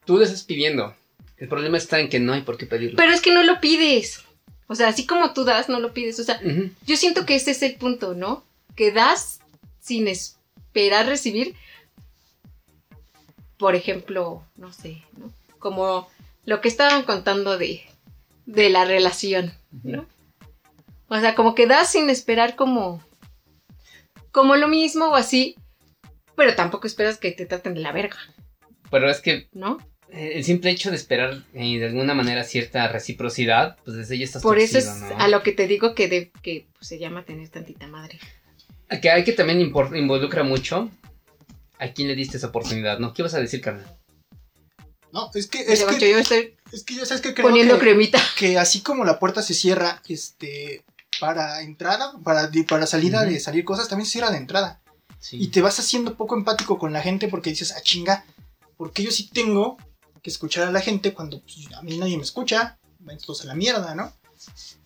[0.05, 0.95] tú le estás pidiendo.
[1.37, 2.95] El problema está en que no hay por qué pedirlo.
[2.95, 4.23] Pero es que no lo pides.
[4.67, 6.19] O sea, así como tú das, no lo pides.
[6.19, 6.39] O sea,
[6.85, 8.43] yo siento que ese es el punto, ¿no?
[8.75, 9.39] Que das
[9.81, 11.55] sin esperar recibir.
[13.57, 15.33] Por ejemplo, no sé, ¿no?
[15.63, 16.09] Como
[16.43, 17.81] lo que estaban contando de,
[18.45, 20.05] de la relación, ¿no?
[21.07, 23.01] O sea, como que das sin esperar como,
[24.31, 25.55] como lo mismo o así,
[26.35, 28.17] pero tampoco esperas que te traten de la verga,
[28.91, 29.77] Pero es que ¿no?
[30.09, 34.25] eh, el simple hecho de esperar eh, de alguna manera cierta reciprocidad, pues desde ya
[34.25, 35.23] estás Por eso es torcido, ¿no?
[35.23, 38.19] a lo que te digo que, de, que pues, se llama tener tantita madre.
[39.01, 40.91] Que hay que también involucra mucho
[41.79, 43.13] a quién le diste esa oportunidad, ¿no?
[43.13, 43.85] ¿Qué vas a decir, carnal?
[45.13, 47.47] No, es que, es Dice, "Pancho, que, yo estoy es que yo sabes que creo
[47.47, 48.19] poniendo que, cremita.
[48.37, 50.83] que así como la puerta se cierra, este,
[51.19, 54.81] para entrada, para, para salida de salir cosas, también se cierra de entrada.
[55.19, 55.37] Sí.
[55.39, 58.25] Y te vas haciendo poco empático con la gente porque dices, ah, chinga,
[58.75, 59.77] porque yo sí tengo
[60.23, 63.55] que escuchar a la gente cuando pues, a mí nadie me escucha, entonces a la
[63.55, 64.11] mierda, ¿no?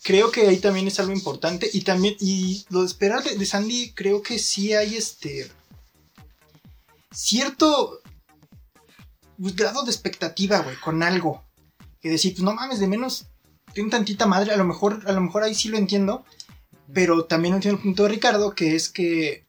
[0.04, 3.46] Creo que ahí también es algo importante y también, y lo de esperar de, de
[3.46, 5.50] Sandy, creo que sí hay este
[7.12, 8.02] cierto
[9.40, 11.44] pues, grado de expectativa, güey, con algo.
[12.02, 13.28] Que decir, pues no mames, de menos,
[13.74, 16.24] ten tantita madre, a lo mejor, a lo mejor ahí sí lo entiendo,
[16.94, 19.46] pero también entiendo el punto de Ricardo, que es que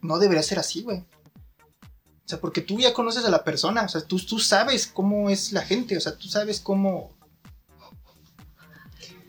[0.00, 0.98] no debería ser así, güey.
[0.98, 5.30] O sea, porque tú ya conoces a la persona, o sea, tú, tú sabes cómo
[5.30, 7.16] es la gente, o sea, tú sabes cómo...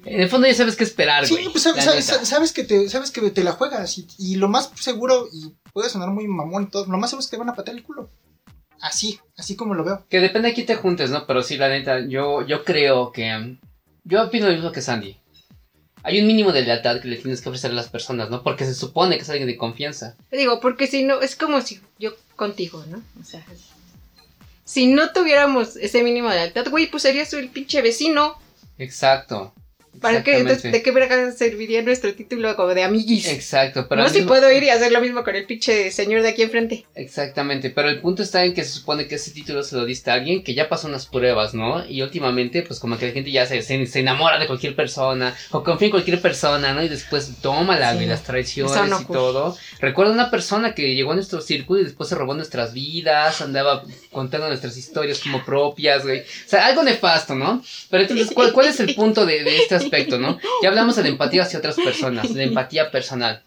[0.05, 1.49] En el fondo ya sabes qué esperar, Sí, güey.
[1.49, 5.27] pues sabes, sabes que te, sabes que te la juegas y, y lo más seguro,
[5.31, 7.55] y puede sonar muy mamón y todo, lo más seguro es que te van a
[7.55, 8.09] patear el culo.
[8.81, 10.05] Así, así como lo veo.
[10.09, 11.27] Que depende de quién te juntes, ¿no?
[11.27, 13.57] Pero sí, la neta, yo, yo creo que...
[14.03, 15.17] Yo opino lo mismo que Sandy.
[16.03, 18.41] Hay un mínimo de lealtad que le tienes que ofrecer a las personas, ¿no?
[18.41, 20.15] Porque se supone que es alguien de confianza.
[20.31, 23.01] Digo, porque si no, es como si yo contigo, ¿no?
[23.19, 23.45] O sea,
[24.63, 28.37] si no tuviéramos ese mínimo de lealtad, güey, pues serías el pinche vecino.
[28.77, 29.53] Exacto.
[30.01, 30.37] ¿Para qué?
[30.37, 30.71] Entonces.
[30.71, 33.27] ¿de qué verga serviría nuestro título como de amiguis?
[33.27, 36.21] Exacto, pero no, si mismo- puedo ir y hacer lo mismo con el pinche señor
[36.21, 36.85] de aquí enfrente.
[36.95, 40.11] Exactamente, pero el punto está en que se supone que ese título se lo diste
[40.11, 41.85] a alguien que ya pasó unas pruebas, ¿no?
[41.85, 45.35] Y últimamente, pues como que la gente ya se, se, se enamora de cualquier persona,
[45.51, 46.83] o confía en cualquier persona, ¿no?
[46.83, 48.05] Y después toma la, Sí.
[48.05, 49.57] las traiciones no y todo.
[49.79, 53.83] Recuerdo una persona que llegó a nuestro círculo y después se robó nuestras vidas, andaba
[54.11, 56.19] contando nuestras historias como propias, güey.
[56.21, 57.61] O sea, algo nefasto, ¿no?
[57.89, 60.39] Pero entonces, ¿cuál, cuál es el punto de, de estas aspecto, ¿no?
[60.61, 63.43] Ya hablamos de la empatía hacia otras personas, de empatía personal.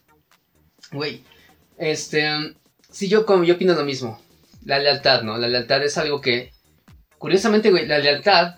[0.93, 1.23] Güey,
[1.79, 2.55] este,
[2.91, 4.21] sí, yo, como, yo opino lo mismo.
[4.65, 5.39] La lealtad, ¿no?
[5.39, 6.53] La lealtad es algo que,
[7.19, 8.57] curiosamente, güey, la lealtad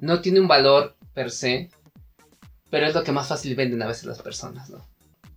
[0.00, 1.70] no tiene un valor per se,
[2.70, 4.86] pero es lo que más fácil venden a veces las personas, ¿no?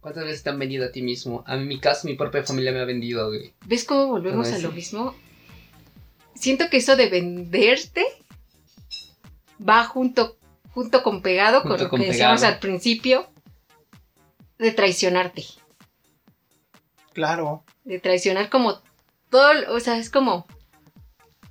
[0.02, 1.44] ¿Cuántas veces te han vendido a ti mismo?
[1.46, 3.54] A mí, mi caso, mi propia familia me ha vendido, güey.
[3.68, 5.16] ¿Ves cómo volvemos a lo mismo?
[6.34, 8.04] Siento que eso de venderte
[9.68, 10.38] va junto,
[10.74, 13.28] junto con pegado con Junto lo con que decíamos al principio
[14.58, 15.46] de traicionarte.
[17.14, 17.64] Claro.
[17.84, 18.82] De traicionar como
[19.30, 20.48] todo, o sea, es como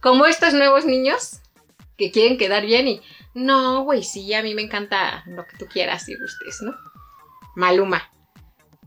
[0.00, 1.40] como estos nuevos niños
[1.96, 3.02] que quieren quedar bien y
[3.34, 6.74] no, güey, sí, a mí me encanta lo que tú quieras y gustes, ¿no?
[7.54, 8.10] Maluma.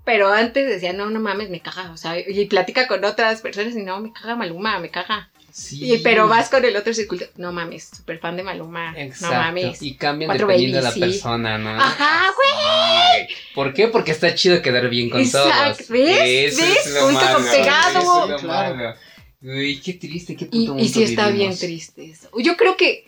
[0.04, 3.76] Pero antes decía, no, no mames, me caga, o sea, y platica con otras personas
[3.76, 5.32] y no, me caga Maluma, me caga.
[5.55, 5.93] Sí.
[5.93, 9.35] Y, pero vas con el otro circuito, no mames, súper fan de Maluma, Exacto.
[9.35, 9.83] no mames.
[9.83, 10.99] Y cambian Cuatro dependiendo de la sí.
[10.99, 11.69] persona, ¿no?
[11.79, 13.27] Ajá, güey.
[13.53, 13.87] ¿Por qué?
[13.87, 15.75] Porque está chido quedar bien con Exacto.
[15.75, 15.89] todos.
[15.89, 16.53] ¿Ves?
[16.53, 16.85] Eso ¿Ves?
[16.87, 17.99] es lo Junto con malo, pegado.
[17.99, 18.75] eso es lo Claro.
[18.75, 18.95] malo.
[19.43, 22.29] Uy, qué triste, qué puto Y, mundo y sí está bien triste eso.
[22.39, 23.05] Yo creo que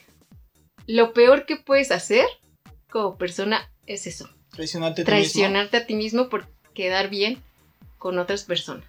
[0.86, 2.28] lo peor que puedes hacer
[2.92, 4.30] como persona es eso.
[4.52, 5.18] Traicionarte a ti mismo.
[5.24, 7.42] traicionarte a ti mismo por quedar bien
[7.98, 8.86] con otras personas.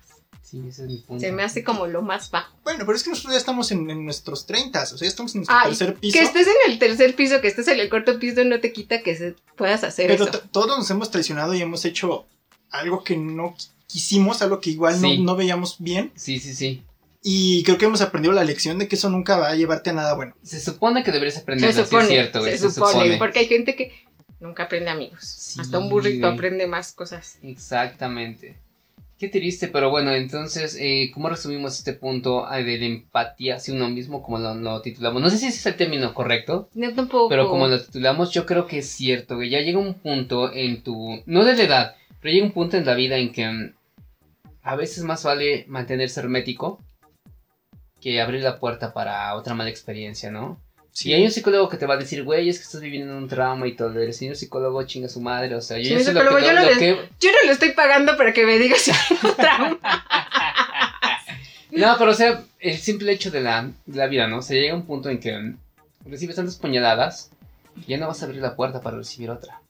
[0.48, 1.20] Sí, ese es mi punto.
[1.20, 2.56] Se me hace como lo más bajo.
[2.62, 5.34] Bueno, pero es que nosotros ya estamos en, en nuestros 30, o sea, ya estamos
[5.34, 6.16] en nuestro Ay, tercer piso.
[6.18, 9.02] Que estés en el tercer piso, que estés en el cuarto piso, no te quita
[9.02, 10.40] que se puedas hacer Pero eso.
[10.52, 12.26] todos nos hemos traicionado y hemos hecho
[12.70, 15.18] algo que no qui- quisimos, algo que igual Sí.
[15.18, 16.12] no, no veíamos bien.
[16.14, 16.84] Sí, sí, sí.
[17.24, 19.94] Y creo que hemos aprendido la lección de que eso nunca va a llevarte a
[19.94, 20.36] nada bueno.
[20.44, 22.56] Se supone que deberías aprender, Se sí supone, es cierto, güey.
[22.56, 23.92] se, supone, porque hay gente que
[24.38, 25.24] nunca aprende amigos.
[25.24, 27.38] Sí, Hasta un burrito aprende más cosas.
[27.42, 28.56] Exactamente.
[29.18, 33.72] Qué triste, pero bueno, entonces, eh, ¿cómo resumimos este punto eh, de la empatía hacia
[33.72, 35.22] uno mismo, como lo, lo titulamos?
[35.22, 37.30] No sé si ese es el término correcto, Yo tampoco.
[37.30, 39.48] pero como lo titulamos, yo creo que es cierto, güey.
[39.48, 41.22] Ya llega un punto en tu.
[41.24, 43.72] No de la edad, pero llega un punto en la vida en que mm,
[44.62, 46.78] a veces más vale mantenerse hermético
[48.02, 50.60] que abrir la puerta para otra mala experiencia, ¿no?
[50.96, 51.10] Sí.
[51.10, 53.18] Y hay un psicólogo que te va a decir, güey, es que estás viviendo en
[53.18, 54.00] un trauma y todo.
[54.00, 57.08] El señor psicólogo chinga su madre, o sea, yo lo que, lo no les- que-
[57.20, 59.78] Yo no le estoy pagando para que me digas si tengo trauma.
[61.72, 64.40] No, pero o sea, el simple hecho de la, de la vida, ¿no?
[64.40, 65.52] Se llega a un punto en que
[66.06, 67.30] recibes tantas puñaladas,
[67.86, 69.60] ya no vas a abrir la puerta para recibir otra.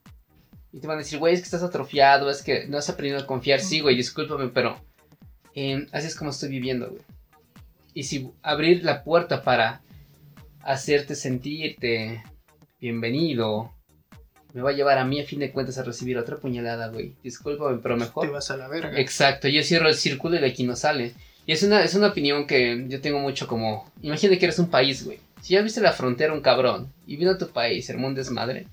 [0.72, 3.18] Y te van a decir, güey, es que estás atrofiado, es que no has aprendido
[3.18, 3.58] a confiar.
[3.60, 4.78] Sí, güey, discúlpame, pero
[5.56, 7.02] eh, así es como estoy viviendo, güey.
[7.94, 9.80] Y si abrir la puerta para
[10.66, 12.22] hacerte sentirte
[12.80, 13.72] bienvenido,
[14.52, 17.14] me va a llevar a mí a fin de cuentas a recibir otra puñalada, güey.
[17.22, 18.98] Discúlpame, pero mejor Te vas a la verga.
[18.98, 21.14] Exacto, yo cierro el círculo y de aquí no sale.
[21.46, 23.90] Y es una, es una opinión que yo tengo mucho como...
[24.02, 25.20] Imagínate que eres un país, güey.
[25.40, 28.66] Si ya viste la frontera un cabrón y vino a tu país, hermano desmadre,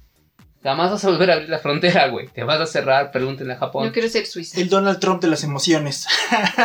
[0.63, 2.27] jamás vas a volver a abrir la frontera, güey.
[2.29, 3.85] Te vas a cerrar, pregúntenle a Japón.
[3.85, 4.59] Yo quiero ser suiza.
[4.59, 6.07] El Donald Trump de las emociones.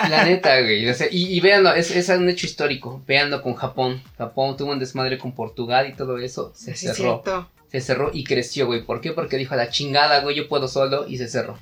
[0.09, 0.89] La neta, güey.
[0.89, 3.03] o sea, y, y véanlo, es, es un hecho histórico.
[3.07, 4.01] Véanlo con Japón.
[4.17, 6.53] Japón tuvo un desmadre con Portugal y todo eso.
[6.55, 7.23] Se Sí, cerró.
[7.25, 7.51] cierto.
[7.71, 8.83] Se cerró y creció, güey.
[8.85, 9.13] ¿Por qué?
[9.13, 11.59] Porque dijo a la chingada, güey, yo puedo solo y se cerró.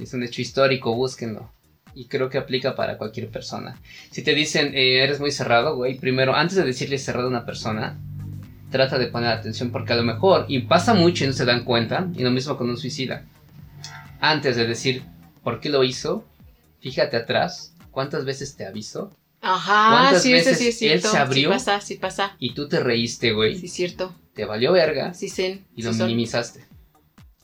[0.00, 1.50] Es un hecho histórico, búsquenlo.
[1.94, 3.80] Y creo que aplica para cualquier persona.
[4.12, 7.44] Si te dicen, eh, eres muy cerrado, güey, primero, antes de decirle cerrado a una
[7.46, 7.98] persona,
[8.70, 11.64] trata de poner atención porque a lo mejor, y pasa mucho y no se dan
[11.64, 13.24] cuenta, y lo mismo con un suicida.
[14.20, 15.02] Antes de decir
[15.42, 16.24] por qué lo hizo,
[16.80, 21.50] fíjate atrás, cuántas veces te avisó Ajá, ¿Cuántas sí, veces sí es él se abrió?
[21.50, 22.36] Sí pasa, sí pasa.
[22.40, 24.12] y tú te reíste, güey, Sí es cierto.
[24.34, 25.64] te valió verga, Sí sen.
[25.76, 26.64] y sí lo minimizaste.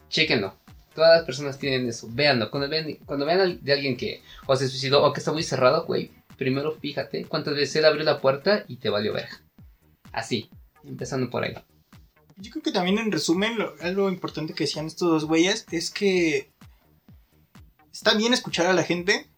[0.09, 0.55] Chéquenlo.
[0.95, 2.09] Todas las personas tienen eso.
[2.11, 2.51] Véanlo.
[2.51, 5.85] Cuando vean, cuando vean de alguien que o se suicidó o que está muy cerrado,
[5.87, 9.41] güey, primero fíjate cuántas veces él abrió la puerta y te valió verga.
[10.13, 10.51] Así,
[10.87, 11.55] empezando por ahí.
[12.37, 15.91] Yo creo que también en resumen, lo- algo importante que decían estos dos güeyes es
[15.91, 16.51] que
[17.93, 19.29] está bien escuchar a la gente,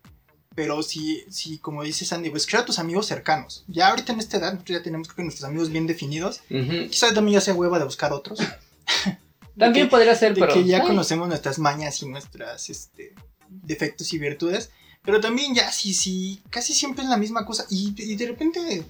[0.54, 3.64] pero si, si como dice Sandy, pues escuchar a tus amigos cercanos.
[3.68, 6.40] Ya ahorita en esta edad nosotros ya tenemos creo que nuestros amigos bien definidos.
[6.50, 6.88] Ujú.
[6.90, 8.38] Quizás también ya sea hueva de buscar otros.
[9.58, 10.52] También que- podría ser, de pero.
[10.52, 13.14] que ya ay, conocemos nuestras mañas y nuestras este,
[13.48, 14.70] defectos y virtudes.
[15.02, 17.64] Pero también ya sí, sí, casi siempre es la misma cosa.
[17.70, 18.84] Y, y de repente,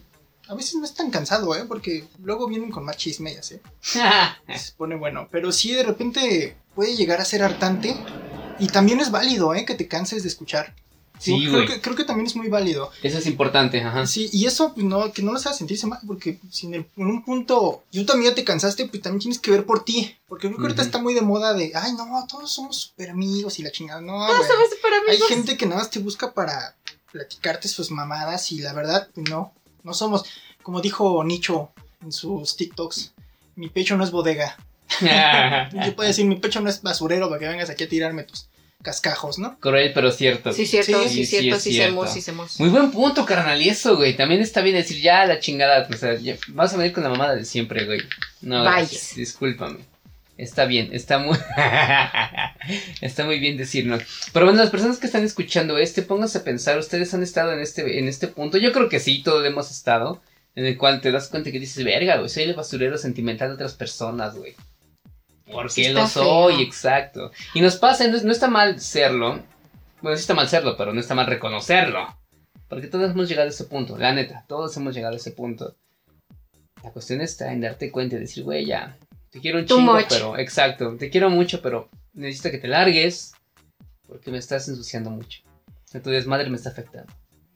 [0.48, 1.64] a veces no es tan cansado, ¿eh?
[1.66, 3.56] Porque luego vienen con más chisme y así.
[4.56, 5.28] Se pone bueno.
[5.30, 7.96] Pero sí, de repente puede llegar a ser hartante.
[8.58, 9.64] Y también es válido, ¿eh?
[9.66, 10.74] Que te canses de escuchar.
[11.18, 11.66] Sí, creo, güey.
[11.66, 12.90] que, creo que también es muy válido.
[13.02, 14.06] Eso es importante, ajá.
[14.06, 16.86] Sí, y eso, pues, no, que no los haga sentirse mal, porque si en, el-
[16.96, 20.14] en un punto yo también ya te cansaste, pues también tienes que ver por ti.
[20.28, 20.86] Porque creo que ahorita Ujú.
[20.88, 24.02] está muy de moda de, ay, no, todos somos super amigos y la chingada.
[24.02, 25.28] No, Todos somos super Hay amigos.
[25.28, 26.76] gente que nada más te busca para
[27.10, 29.54] platicarte sus mamadas y la verdad, pues, no,
[29.86, 30.24] no somos,
[30.62, 31.70] como dijo Nicho
[32.02, 33.12] en sus TikToks,
[33.54, 34.56] mi pecho no es bodega.
[35.00, 38.48] Yo puedo decir, mi pecho no es basurero para que vengas aquí a tirarme tus
[38.82, 39.58] cascajos, ¿no?
[39.58, 40.52] Cruel, pero cierto.
[40.52, 41.90] Sí, cierto, Sí, sí, sí, cierto, sí, cierto.
[41.90, 42.60] semos, sí, semos.
[42.60, 43.60] Muy buen punto, carnal.
[43.60, 44.16] Y eso, güey.
[44.16, 45.88] También está bien decir ya la chingada.
[45.92, 48.00] O sea, ya- vas a venir con la mamada de siempre, güey.
[48.42, 48.72] No, Bye.
[48.82, 49.16] gracias.
[49.16, 49.78] Discúlpame.
[50.36, 51.38] Está bien, está muy.
[53.00, 53.98] está muy bien decirlo.
[54.32, 56.78] Pero bueno, las personas que están escuchando este, pónganse a pensar.
[56.78, 58.58] Ustedes han estado en este, en este punto.
[58.58, 60.20] Yo creo que sí, todos hemos estado.
[60.54, 63.54] En el cual te das cuenta que dices, verga, güey, soy el basurero sentimental de
[63.54, 64.54] otras personas, güey.
[65.50, 66.54] ¿Por Sí qué está lo soy?
[66.54, 66.64] feo.
[66.64, 67.30] Exacto.
[67.54, 69.42] Y nos pasa, no, no está mal serlo.
[70.00, 72.16] Bueno, sí está mal serlo, pero no está mal reconocerlo.
[72.68, 75.76] Porque todos hemos llegado a ese punto, la neta, todos hemos llegado a ese punto.
[76.82, 78.96] La cuestión está en darte cuenta y decir, güey, ya,
[79.36, 80.06] te quiero un Too chingo, much.
[80.08, 83.34] pero, exacto, te quiero mucho, pero necesito que te largues
[84.08, 85.42] porque me estás ensuciando mucho.
[85.68, 87.12] O sea, tu desmadre me está afectando.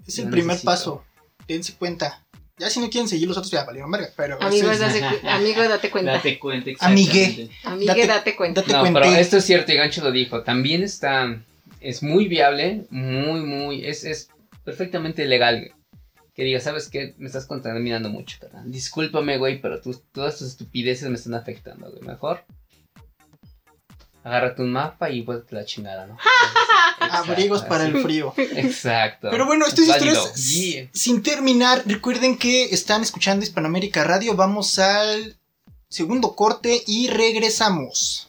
[0.06, 0.70] Es el Lo primer necesito.
[0.70, 1.04] paso.
[1.48, 2.22] Dense cuenta.
[2.58, 4.10] Ya si no quieren seguir los otros, ya valieron verga.
[4.14, 6.12] Pero Amigo, ese es- date, cu- amigo, date cuenta.
[6.12, 7.22] Date cuenta, Amigue.
[7.24, 7.56] exactamente.
[7.64, 8.60] Amigue, date- date cuenta.
[8.60, 9.00] date No, cuenta.
[9.00, 10.42] pero esto es cierto y Gancho lo dijo.
[10.42, 11.40] También está.
[11.80, 13.86] Es muy viable, muy, muy.
[13.86, 14.28] Es, es
[14.64, 15.72] perfectamente legal.
[16.34, 17.14] Que diga, ¿sabes qué?
[17.18, 18.70] Me estás contaminando mucho, carnal.
[18.70, 22.02] Discúlpame, güey, pero tú- todas tus estupideces me están afectando, güey.
[22.02, 22.44] Mejor.
[24.22, 26.14] Agárrate un mapa y vuelve la chingada, ¿no?
[26.14, 28.34] Exacto, Abrigos para el frío.
[28.36, 29.28] Exacto.
[29.30, 30.12] Pero bueno, estas Válido.
[30.12, 30.88] historias, Yeah.
[30.92, 34.36] sin terminar, recuerden que están escuchando Hispanoamérica Radio.
[34.36, 35.36] Vamos al
[35.88, 38.28] segundo corte y regresamos.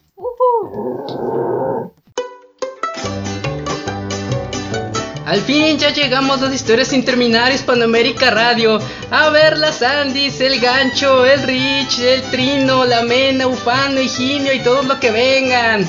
[5.32, 8.80] Al fin ya llegamos a las historias sin terminar Hispanoamérica Radio.
[9.12, 14.60] A ver las Andis, el gancho, el Rich, el Trino, la Mena, Ufano, Higinio y
[14.60, 15.86] todo lo que vengan.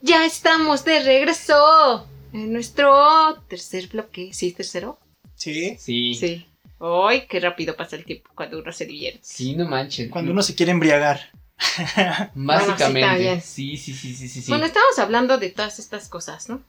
[0.00, 4.30] Ya estamos de regreso en nuestro tercer bloque.
[4.32, 4.98] ¿Sí, tercero?
[5.34, 5.76] Sí.
[5.78, 6.14] Sí.
[6.14, 6.14] sí.
[6.14, 6.46] Sí.
[6.80, 9.20] ¡Ay, qué rápido pasa el tiempo cuando uno se divierte!
[9.54, 10.10] no manches.
[10.10, 11.30] Cuando uno se quiere embriagar.
[12.34, 13.24] Básicamente.
[13.24, 14.50] Bueno, sí, sí, sí, sí, sí, sí.
[14.50, 16.62] Bueno, estamos hablando de todas estas cosas, ¿no?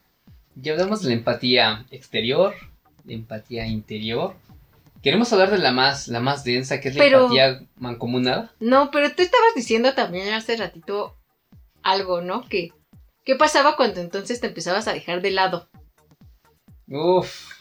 [0.56, 2.54] Ya hablamos de la empatía exterior,
[3.04, 4.36] de empatía interior.
[5.02, 8.54] Queremos hablar de la más, la más densa, que es la Pero- empatía mancomunada.
[8.60, 11.16] No, pero tú estabas diciendo también hace ratito
[11.84, 12.48] algo, ¿no?
[12.48, 12.72] Que
[13.24, 15.70] ¿qué pasaba cuando entonces te empezabas a dejar de lado?
[16.88, 17.54] Uf,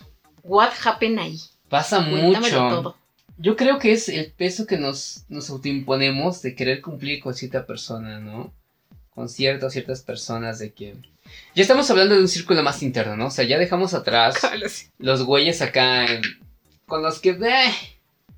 [0.42, 1.38] What happened ahí?
[1.68, 2.76] pasa Cuéntamelo mucho.
[2.76, 2.96] todo.
[3.42, 7.64] Yo creo que es el peso que nos, nos autoimponemos de querer cumplir con cierta
[7.64, 8.52] persona, ¿no?
[9.14, 10.94] Con ciertas ciertas personas de que...
[11.54, 13.26] Ya estamos hablando de un círculo más interno, ¿no?
[13.26, 14.34] O sea, ya dejamos atrás
[14.98, 16.22] los güeyes acá en-
[16.86, 17.72] con los que eh,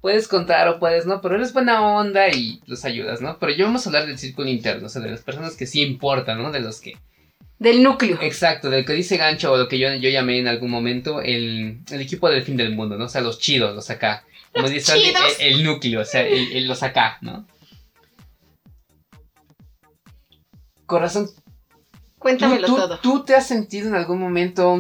[0.01, 3.39] puedes contar o puedes no, pero eres buena onda y los ayudas, ¿no?
[3.39, 5.83] Pero yo vamos a hablar del círculo interno, o sea, de las personas que sí
[5.83, 6.53] importan, ¿no?
[6.53, 6.97] De los que...
[7.59, 8.19] Del núcleo.
[8.21, 11.79] Exacto, del que dice Gancho o lo que yo, yo llamé en algún momento el,
[11.91, 13.05] el equipo del fin del mundo, ¿no?
[13.07, 14.25] O sea, los chidos, los acá.
[14.53, 15.37] Como Los dice el, chidos.
[15.41, 17.47] el núcleo, o sea, el, el- los acá, ¿no?
[20.87, 21.43] Corazón, ¿tú,
[22.19, 22.99] Cuéntamelo tú, todo.
[23.01, 24.79] tú te has sentido en algún momento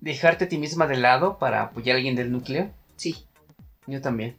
[0.00, 2.70] dejarte a ti misma de lado para apoyar a alguien del núcleo?
[2.96, 3.16] Sí.
[3.86, 4.36] Yo también.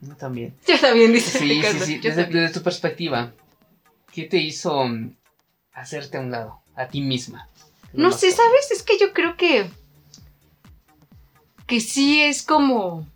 [0.00, 0.54] Yo también.
[0.66, 1.84] Yo también, dice Sí, sí, Ricardo.
[1.84, 2.00] sí.
[2.00, 3.32] Yo Desde, tu perspectiva,
[4.12, 5.14] ¿qué te hizo mm,
[5.74, 6.60] hacerte a un lado?
[6.74, 7.48] A ti misma.
[7.92, 8.70] No sé, ¿sabes?
[8.72, 9.70] Es que yo creo que.
[11.66, 13.06] Que sí es como.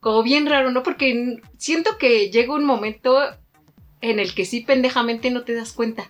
[0.00, 0.82] Como bien raro, ¿no?
[0.82, 3.18] Porque siento que llega un momento
[4.00, 6.08] en el que sí pendejamente no te das cuenta.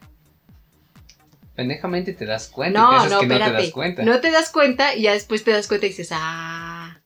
[1.56, 2.80] Pendejamente te das cuenta.
[2.80, 4.02] No, no, que no te das cuenta.
[4.02, 7.00] No te das cuenta y ya después te das cuenta y dices, ah.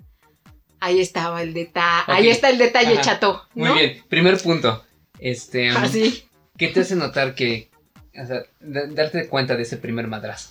[0.78, 2.04] Ahí estaba el detalle.
[2.06, 3.00] Ahí está el detalle, Ajá.
[3.00, 3.48] chato.
[3.54, 4.04] Muy bien.
[4.08, 4.84] Primer punto.
[5.18, 5.70] Este.
[5.76, 6.28] um, Así.
[6.58, 7.70] ¿Qué te hace notar que.
[8.22, 10.50] O sea, da- darte cuenta de ese primer madrazo?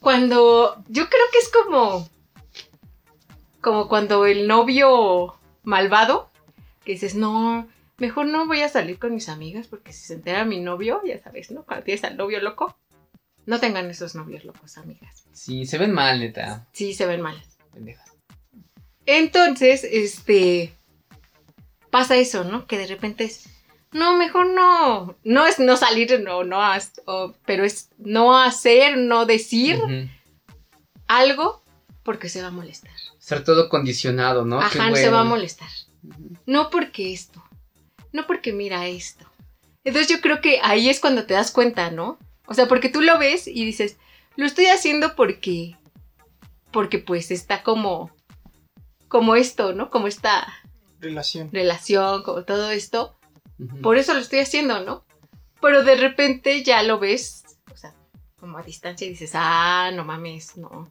[0.00, 0.84] Cuando.
[0.88, 2.08] Yo creo que es como.
[3.60, 6.30] Como cuando el novio malvado.
[6.84, 7.68] Que dices, no.
[7.98, 11.18] Mejor no voy a salir con mis amigas porque si se entera mi novio, ya
[11.18, 11.64] sabes, ¿no?
[11.64, 12.76] Cuando tienes al novio loco,
[13.44, 15.24] no tengan esos novios locos, amigas.
[15.32, 16.66] Sí, se ven mal, neta.
[16.72, 17.42] Sí, se ven mal.
[17.72, 18.12] Pendejas.
[19.06, 20.72] Entonces, este.
[21.90, 22.66] Pasa eso, ¿no?
[22.66, 23.48] Que de repente es.
[23.92, 25.16] No, mejor no.
[25.24, 26.60] No es no salir, no, no.
[27.06, 29.80] o- pero es no hacer, no decir
[31.06, 31.62] algo
[32.02, 32.92] porque se va a molestar.
[33.28, 34.58] Ser todo condicionado, ¿no?
[34.58, 35.18] Ajá, se hueva.
[35.18, 35.68] va a molestar.
[36.46, 37.44] No porque esto.
[38.10, 39.26] No porque mira esto.
[39.84, 42.18] Entonces yo creo que ahí es cuando te das cuenta, ¿no?
[42.46, 43.98] O sea, porque tú lo ves y dices,
[44.36, 45.76] lo estoy haciendo porque.
[46.70, 48.10] Porque pues está como.
[49.08, 49.90] Como esto, ¿no?
[49.90, 50.46] Como esta
[50.98, 51.50] Relación.
[51.52, 53.18] relación, como todo esto.
[53.82, 55.04] Por eso lo estoy haciendo, ¿no?
[55.60, 57.92] Pero de repente ya lo ves, o sea,
[58.40, 60.90] como a distancia y dices, ah, no mames, no.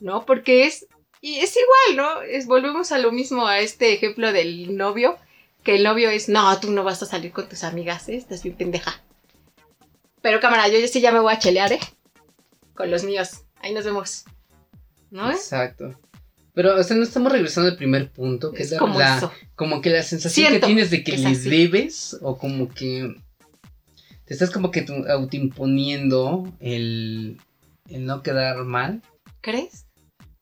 [0.00, 0.86] No, porque es
[1.24, 2.22] Y es igual, ¿no?
[2.22, 5.16] Es, volvemos a lo mismo, a este ejemplo del novio,
[5.62, 8.16] que el novio es, no, tú no vas a salir con tus amigas, ¿eh?
[8.16, 9.00] estás bien pendeja.
[10.20, 11.80] Pero cámara, yo sí ya me voy a chelear, ¿eh?
[12.74, 13.42] Con los míos.
[13.60, 14.24] Ahí nos vemos.
[15.12, 15.30] ¿No?
[15.30, 15.96] Exacto.
[16.54, 19.32] Pero, o sea, no estamos regresando al primer punto, que es, como la, eso.
[19.54, 21.48] como que la sensación Siento que tienes de que que es le así.
[21.48, 23.14] debes, o como que
[24.24, 27.40] te estás como que autoimponiendo el,
[27.88, 29.02] el no quedar mal.
[29.40, 29.86] ¿Crees?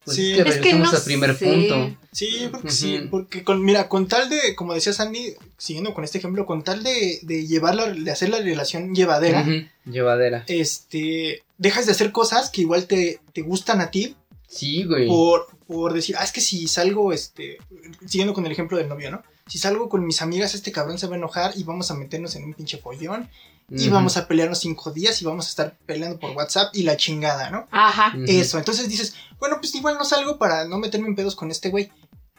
[0.04, 0.32] Pues Sí.
[0.32, 1.44] es que Es que regresamos no al primer sé.
[1.46, 1.96] punto.
[2.12, 5.92] Sí, yo creo que sí, porque con, mira, con tal de, como decía Sandy, siguiendo
[5.94, 9.46] con este ejemplo, con tal de, de llevarla, de hacer la relación llevadera,
[9.84, 10.44] Llevadera.
[10.48, 14.16] este, dejas de hacer cosas que igual te, te gustan a ti
[14.48, 15.06] Sí, güey.
[15.06, 17.58] por, por decir, ah, es que si salgo, este,
[18.06, 19.22] siguiendo con el ejemplo del novio, ¿no?
[19.46, 22.34] Si salgo con mis amigas, este cabrón se va a enojar y vamos a meternos
[22.36, 23.28] en un pinche follón
[23.70, 26.96] y vamos a pelearnos cinco días y vamos a estar peleando por WhatsApp y la
[26.96, 27.68] chingada, ¿no?
[27.70, 28.12] Ajá.
[28.16, 28.24] Ujú.
[28.26, 31.68] Eso, entonces dices, bueno, pues igual no salgo para no meterme en pedos con este
[31.70, 31.90] güey.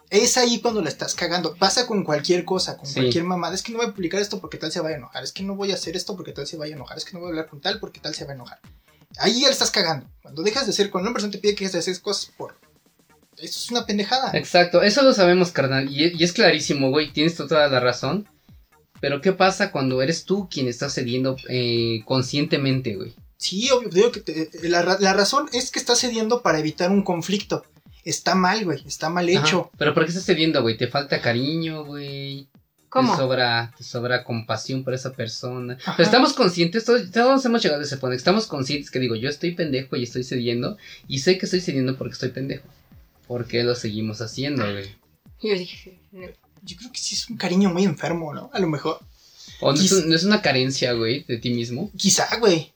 [0.09, 1.55] Es ahí cuando la estás cagando.
[1.55, 2.95] Pasa con cualquier cosa, con Sí.
[2.95, 3.55] cualquier mamada.
[3.55, 5.23] Es que no voy a publicar esto porque tal se vaya a enojar.
[5.23, 6.97] Es que no voy a hacer esto porque tal se vaya a enojar.
[6.97, 8.59] Es que no voy a hablar con tal porque tal se va a enojar.
[9.19, 10.07] Ahí ya la estás cagando.
[10.21, 12.57] Cuando dejas de hacer, cuando una persona te pide que dejes de hacer cosas por...
[13.37, 14.31] Eso es una pendejada.
[14.33, 15.89] Exacto, eso lo sabemos, carnal.
[15.89, 17.13] Y, y es clarísimo, güey.
[17.13, 18.27] Tienes toda la razón.
[19.01, 23.13] Pero ¿qué pasa cuando eres tú quien está cediendo eh, conscientemente, güey?
[23.37, 23.89] Sí, obvio.
[23.89, 27.65] Digo que te- la, ra- la razón es que estás cediendo para evitar un conflicto.
[28.05, 28.81] Está mal, güey.
[28.87, 29.61] Está mal hecho.
[29.61, 29.69] Ajá.
[29.77, 30.77] Pero ¿por qué estás cediendo, güey?
[30.77, 32.47] ¿Te falta cariño, güey?
[32.89, 33.11] ¿Cómo?
[33.13, 35.77] Te sobra, te sobra compasión por esa persona.
[35.81, 35.93] Ajá.
[35.97, 38.15] Pero estamos conscientes, todos, todos hemos llegado a ese punto.
[38.15, 40.77] Estamos conscientes que digo, yo estoy pendejo y estoy cediendo.
[41.07, 42.67] Y sé que estoy cediendo porque estoy pendejo.
[43.27, 44.93] ¿Por qué lo seguimos haciendo, güey?
[45.41, 45.99] Yo dije,
[46.63, 48.49] Yo creo que sí es un cariño muy enfermo, ¿no?
[48.53, 48.99] A lo mejor.
[49.61, 51.91] ¿O no es, Quiz- un- no es una carencia, güey, de ti mismo?
[51.97, 52.71] Quizá, güey.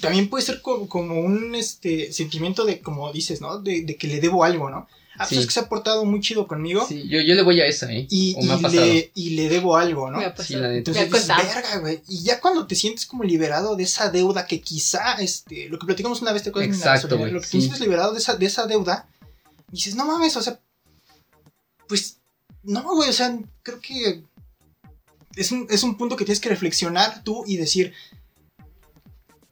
[0.00, 3.58] También puede ser co- como, un este sentimiento de, como dices, ¿no?
[3.60, 4.86] De, de que le debo algo, ¿no?
[5.20, 5.38] Ah, pues Sí.
[5.38, 7.92] es que se ha portado muy chido conmigo Sí, yo, yo le voy a esa,
[7.92, 8.06] ¿eh?
[8.08, 8.86] y, o me ha pasado.
[8.86, 10.18] le, y le debo algo, ¿no?
[10.18, 10.46] me ha pasado.
[10.46, 10.78] Sí, la neta.
[10.78, 11.54] Entonces Me ha dices, contado.
[11.54, 12.02] verga, güey.
[12.08, 15.86] Y ya cuando te sientes como liberado de esa deuda que quizá, este, lo que
[15.86, 17.18] platicamos una vez, te acuerdas, Exacto, Gasolina?
[17.20, 17.52] güey, Lo que sí.
[17.56, 19.08] te sientes liberado de esa, de esa deuda,
[19.72, 20.60] dices, no mames, o sea,
[21.88, 22.17] pues,
[22.68, 24.22] no, güey, o sea, creo que
[25.36, 27.92] es un, es un punto que tienes que reflexionar tú y decir,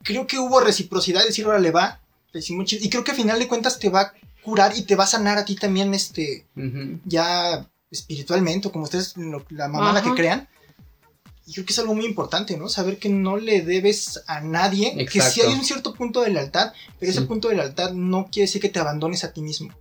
[0.03, 2.01] creo que hubo reciprocidad, decir, ahora le va,
[2.33, 4.13] y creo que al final de cuentas te va a
[4.43, 6.47] curar y te va a sanar a ti también, este,
[7.05, 10.11] ya espiritualmente o como ustedes lo- la mamada Ajá.
[10.11, 10.49] que crean.
[11.47, 12.69] Y creo que es algo muy importante, ¿no?
[12.69, 16.73] Saber que no le debes a nadie, que sí hay un cierto punto de lealtad,
[16.99, 17.19] pero Sí.
[17.19, 19.73] ese punto de lealtad no quiere decir que te abandones a ti mismo.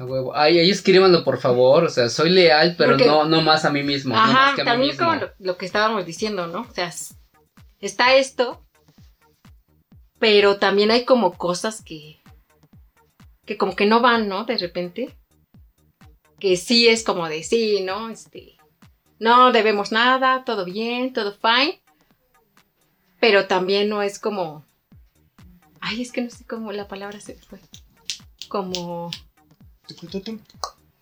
[0.00, 0.34] A huevo.
[0.34, 1.84] Ay, ahí escríbanlo, por favor.
[1.84, 4.14] O sea, soy leal, pero Porque- no, no más a mí mismo.
[4.14, 5.06] no más Ajá, que a mí también mismo.
[5.06, 6.62] como lo, lo que estábamos diciendo, ¿no?
[6.62, 6.90] O sea,
[7.80, 8.64] está esto,
[10.18, 12.18] pero también hay como cosas que,
[13.44, 14.44] que como que no van, ¿no?
[14.44, 15.16] De repente.
[16.38, 18.08] Que sí es como de sí, ¿no?
[18.08, 18.56] Este,
[19.18, 21.82] no debemos nada, todo bien, todo fine.
[23.20, 24.64] Pero también no es como,
[25.82, 27.58] ay, es que no sé cómo la palabra se fue.
[28.48, 29.10] Como,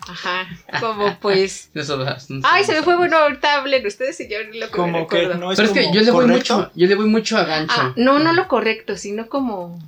[0.06, 0.48] ajá,
[0.80, 1.70] como pues...
[1.74, 4.58] Eso, no sé, Ay, se me fue bueno, ahorita hablen ustedes y yo lo que
[4.58, 5.40] me Como que recuerdo.
[5.40, 7.74] no es Pero es que yo le voy mucho, yo le voy mucho a gancho.
[7.76, 9.78] Ah, no, no lo correcto, sino como...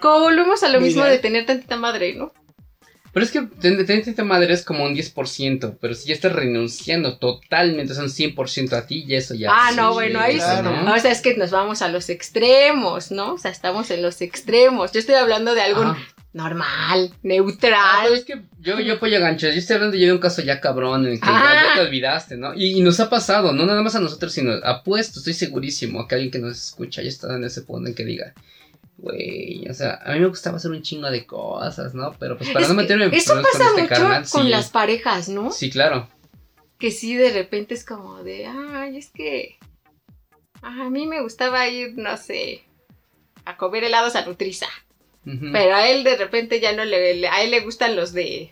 [0.00, 2.32] Como volvemos a lo mismo de tener tantita madre, ¿no?
[3.12, 7.18] Pero es que tener tener madre es como un 10%, pero si ya estás renunciando
[7.18, 9.50] totalmente, son 100% a ti y eso ya.
[9.50, 10.38] ah, sí, no, bueno, ahí sí.
[10.38, 10.82] claro.
[10.82, 10.94] ¿no?
[10.94, 13.34] O sea, es que nos vamos a los extremos, ¿no?
[13.34, 14.92] O sea, estamos en los extremos.
[14.92, 15.98] Yo estoy hablando de algo Ajá.
[16.38, 18.02] Normal, Ah, neutral.
[18.04, 19.48] pero es que yo, yo apoyo a gancho.
[19.48, 21.64] Yo estoy hablando ya de un caso ya cabrón en el que Ah.
[21.68, 22.54] ya te olvidaste, ¿no?
[22.54, 26.14] Y, y nos ha pasado, no nada más a nosotros, sino apuesto, estoy segurísimo que
[26.14, 28.32] alguien que nos escucha ya está en ese punto en que diga,
[28.96, 32.12] güey, o sea, a mí me gustaba hacer un chingo de cosas, ¿no?
[32.18, 34.42] Pero pues para Es no meterme en Eso problemas pasa con este mucho carnal, con
[34.44, 34.48] sí.
[34.48, 35.50] las parejas, ¿no?
[35.52, 36.08] Sí, claro.
[36.78, 39.58] Que sí, de repente es como de, ay, es que
[40.62, 42.64] a mí me gustaba ir, no sé,
[43.44, 44.66] a comer helados a Nutriza.
[45.24, 48.50] Pero a él de repente ya no le, le- a él le gustan los de...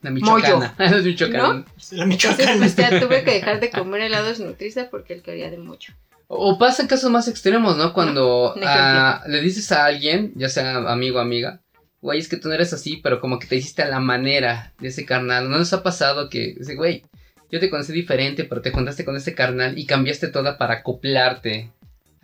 [0.00, 0.74] La michoacana.
[0.78, 1.64] La michoacana.
[1.90, 2.58] La Entonces Michoacán.
[2.58, 5.92] pues ya tuve que dejar de comer helados Nutriza porque él quería de mucho.
[6.28, 7.92] O pasa en casos más extremos, ¿no?
[7.92, 11.60] Cuando ah, le dices a alguien, ya sea amigo o amiga,
[12.00, 14.72] güey, es que tú no eres así, pero como que te hiciste a la manera
[14.78, 15.50] de ese carnal.
[15.50, 17.04] ¿No nos ha pasado que, güey,
[17.50, 21.70] yo te conocí diferente, pero te juntaste con este carnal y cambiaste toda para acoplarte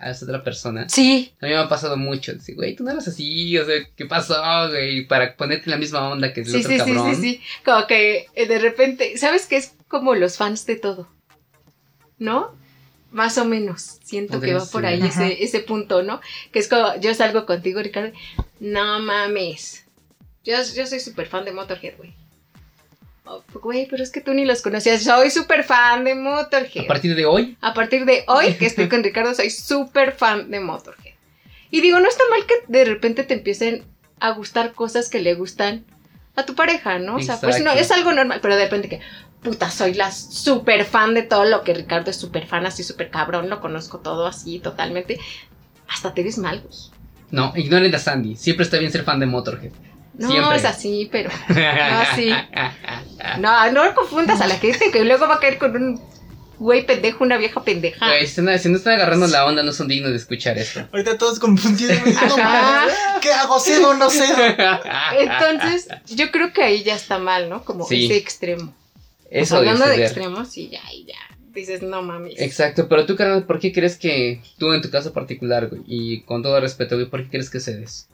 [0.04, 0.88] a esa otra persona?
[0.88, 2.32] Sí, A mí me ha pasado mucho.
[2.34, 4.36] Dice, güey, tú no eras así, o sea, ¿qué pasó,
[4.68, 5.06] güey?
[5.06, 7.14] Para ponerte en la misma onda que el sí, otro sí, sí, cabrón.
[7.14, 7.40] sí, sí.
[7.64, 9.56] Como que eh, de repente, ¿sabes qué?
[9.56, 11.08] Es como los fans de todo.
[12.18, 12.54] ¿No?
[13.10, 13.98] Más o menos.
[14.04, 16.20] Siento Podría que va por ahí ese, ese punto, ¿no?
[16.52, 18.12] Que es como, yo salgo contigo, Ricardo.
[18.60, 19.84] No mames.
[20.44, 22.14] Yo, yo soy súper fan de Motorhead, güey.
[23.54, 25.02] Güey, pero es que tú ni los conocías.
[25.02, 26.84] Soy súper fan de Motorhead.
[26.84, 30.50] A partir de hoy, A partir de hoy que estoy con Ricardo, soy súper fan
[30.50, 31.14] de Motorhead.
[31.70, 33.84] Y digo, no está mal que de repente te empiecen
[34.20, 35.84] a gustar cosas que le gustan
[36.36, 37.16] a tu pareja, ¿no?
[37.16, 39.00] O sea, pues no, es algo normal, pero de repente que,
[39.42, 43.10] puta, soy la súper fan de todo lo que Ricardo es súper fan, así súper
[43.10, 45.18] cabrón, lo conozco todo así totalmente.
[45.88, 46.74] Hasta te ves mal, güey.
[47.30, 48.36] no, ignoren a Sandy.
[48.36, 49.72] Siempre está bien ser fan de Motorhead.
[50.16, 50.56] No, Siempre.
[50.58, 51.30] es así, pero.
[52.14, 52.30] sí.
[53.40, 56.00] No, no confundas a la gente que luego va a caer con un
[56.58, 58.06] güey pendejo, una vieja pendeja.
[58.06, 60.86] Güey, si no, si no están agarrando la onda, no son dignos de escuchar esto.
[60.92, 61.98] Ahorita todos confundidos.
[62.06, 62.36] No
[63.20, 63.58] ¿Qué hago?
[63.58, 64.36] ¿Cedo o no cedo?
[65.18, 67.64] Entonces, yo creo que ahí ya está mal, ¿no?
[67.64, 68.04] Como Sí.
[68.06, 68.72] ese extremo.
[69.30, 71.14] Eso Hablando de extremos, sí, ya, y ya.
[71.52, 72.34] Dices, no mames.
[72.38, 76.22] Exacto, pero tú, carnal, ¿por qué crees que tú en tu caso particular, güey, y
[76.22, 78.08] con todo respeto, güey, ¿por qué crees que cedes?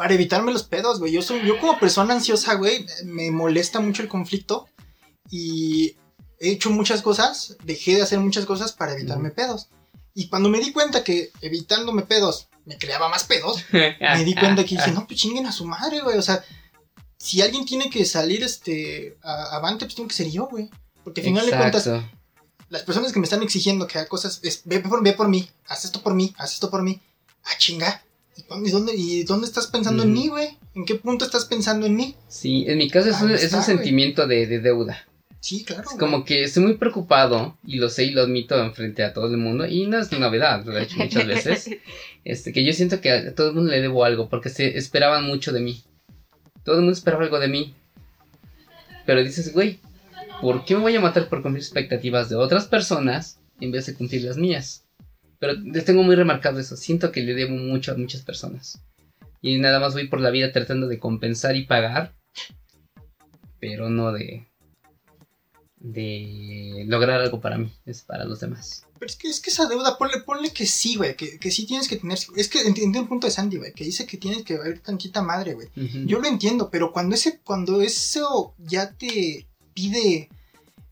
[0.00, 1.12] Para evitarme los pedos, güey.
[1.12, 4.66] Yo, soy, yo como persona ansiosa, güey, me molesta mucho el conflicto.
[5.30, 5.96] Y
[6.38, 9.68] he hecho muchas cosas, dejé de hacer muchas cosas para evitarme pedos.
[10.14, 14.64] Y cuando me di cuenta que evitándome pedos me creaba más pedos, me di cuenta
[14.64, 16.16] que dije, no, pues chinguen a su madre, güey.
[16.16, 16.42] O sea,
[17.18, 20.70] si alguien tiene que salir este a- avante, pues tengo que ser yo, güey.
[21.04, 22.16] Porque al final de cuentas, Exacto.
[22.70, 25.50] las personas que me están exigiendo que haga cosas, es, ve, por, ve por mí,
[25.68, 27.02] haz esto por mí, haz esto por mí.
[27.44, 28.02] Ah, chinga.
[28.64, 30.20] ¿Y dónde, y estás pensando en Ujú.
[30.20, 30.48] mí, güey?
[30.74, 32.14] ¿En qué punto estás pensando en mí?
[32.28, 35.06] Sí, en mi caso es un, es sentimiento de, de deuda.
[35.40, 35.82] Sí, claro.
[35.82, 35.98] Es güey.
[35.98, 39.38] como que estoy muy preocupado, y lo sé y lo admito enfrente a todo el
[39.38, 41.70] mundo, y no es novedad, lo he hecho muchas veces,
[42.24, 45.26] este, que yo siento que a todo el mundo le debo algo, porque se esperaban
[45.26, 45.82] mucho de mí.
[46.64, 47.74] Todo el mundo esperaba algo de mí.
[49.06, 49.80] Pero dices, güey,
[50.42, 53.94] ¿por qué me voy a matar por cumplir expectativas de otras personas en vez de
[53.94, 54.84] cumplir las mías?
[55.40, 58.80] Pero les tengo muy remarcado eso, siento que le debo mucho a muchas personas.
[59.40, 62.14] Y nada más voy por la vida tratando de compensar y pagar,
[63.58, 64.46] pero no de
[65.80, 68.86] de lograr algo para mí, es para los demás.
[68.98, 71.66] Pero es que, es que esa deuda, ponle, ponle que sí, güey, que, que sí
[71.66, 72.18] tienes que tener...
[72.36, 75.22] Es que entiendo el punto de Sandy, güey, que dice que tienes que haber tantita
[75.22, 75.68] madre, güey.
[75.68, 76.06] Ujú.
[76.06, 80.28] Yo lo entiendo, pero cuando ese, cuando eso ya te pide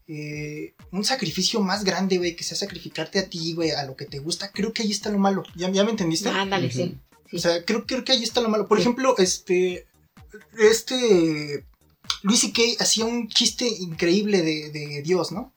[0.08, 4.06] eh, un sacrificio más grande, güey, que sea sacrificarte a ti, güey, a lo que
[4.06, 5.42] te gusta, creo que ahí está lo malo.
[5.54, 6.28] ¿Ya, ya me entendiste?
[6.30, 6.98] Ándale, sí.
[7.32, 8.66] O sea, creo, creo que ahí está lo malo.
[8.66, 8.82] Por Sí.
[8.82, 9.86] ejemplo, este.
[10.58, 11.64] Este.
[12.22, 15.52] Luis y Kay hacía un chiste increíble de, de Dios, ¿no?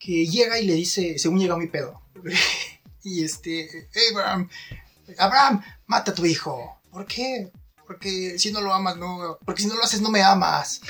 [0.00, 2.02] Que llega y le dice, según llega mi pedo.
[3.04, 3.88] y este.
[4.12, 4.48] Abraham,
[5.18, 6.80] Abraham, mata a tu hijo.
[6.90, 7.50] ¿Por qué?
[7.86, 9.38] Porque si no lo amas, no.
[9.44, 10.80] Porque si no lo haces, no me amas.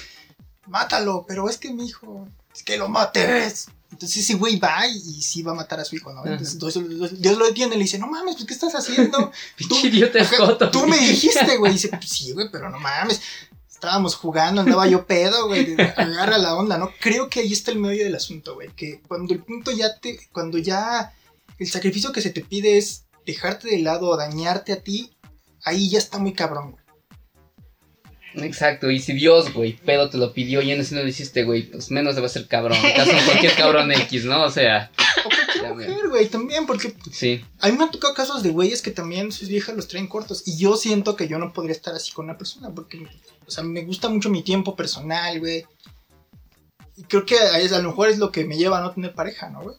[0.67, 2.27] Mátalo, pero es que mi hijo.
[2.57, 3.69] Es que lo mates.
[3.93, 6.25] Entonces ese güey va y, y sí va a matar a su hijo, ¿no?
[6.25, 9.31] Entonces Dios, Dios lo detiene y le dice, no mames, pues ¿qué estás haciendo?
[9.57, 10.71] Pinche idiota.
[10.71, 11.73] Tú me dijiste, güey.
[11.73, 13.21] Dice, pues sí, güey, pero no mames.
[13.71, 15.77] Estábamos jugando, andaba yo pedo, güey.
[15.97, 16.91] Agarra la onda, ¿no?
[16.99, 18.71] Creo que ahí está el medio del asunto, güey.
[18.75, 20.19] Que cuando el punto ya te.
[20.33, 21.13] Cuando ya
[21.59, 25.15] el sacrificio que se te pide es dejarte de lado o dañarte a ti,
[25.63, 26.86] ahí ya está muy cabrón, güey.
[28.37, 31.45] Exacto, y si Dios, güey, pedo te lo pidió y en ese no lo hiciste,
[31.45, 32.79] güey, pues menos debe ser cabrón.
[32.95, 34.45] Caso cualquier cabrón X, ¿no?
[34.45, 34.91] O sea,
[35.25, 37.43] O cualquier mujer, güey, también, porque sí.
[37.61, 40.43] a mí me han tocado casos de güeyes que también sus viejas los traen cortos.
[40.47, 43.07] Y yo siento que yo no podría estar así con una persona, porque,
[43.47, 45.65] o sea, me gusta mucho mi tiempo personal, güey.
[46.97, 49.15] Y creo que a, a lo mejor es lo que me lleva a no tener
[49.15, 49.77] pareja, ¿no, güey?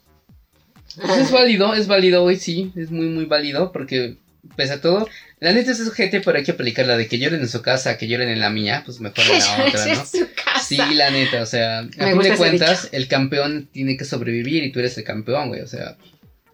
[0.95, 4.17] Pues es válido, es válido, güey, sí, es muy, muy válido, porque
[4.55, 5.07] pese a todo,
[5.39, 7.97] la neta es gente, pero hay que aplicar la de que lloren en su casa,
[7.97, 10.05] que lloren en la mía, pues mejor en la otra, en ¿no?
[10.05, 10.59] su casa.
[10.65, 14.63] Sí, la neta, o sea, a Me fin de cuentas, el campeón tiene que sobrevivir
[14.63, 15.97] y tú eres el campeón, güey, o sea,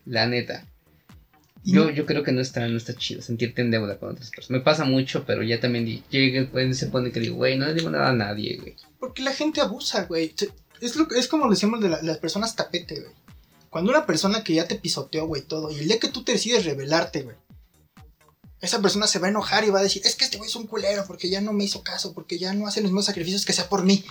[0.06, 0.66] la neta.
[1.66, 4.50] Yo, yo creo que no está, no está chido sentirte en deuda con otras personas.
[4.60, 7.90] Me pasa mucho, pero ya también llega ese punto que digo, güey, no le digo
[7.90, 8.76] nada a nadie, güey.
[9.00, 10.34] Porque la gente abusa, güey.
[10.36, 10.50] Se-
[10.82, 13.14] Es, lo, es como decimos de la- las personas tapete, güey.
[13.70, 16.34] Cuando una persona que ya te pisoteó, güey, todo, y el día que tú te
[16.34, 17.38] decides rebelarte, güey,
[18.66, 20.56] esa persona se va a enojar y va a decir, es que este güey es
[20.56, 23.46] un culero porque ya no me hizo caso, porque ya no hace los mismos sacrificios
[23.46, 24.04] que sea por mí.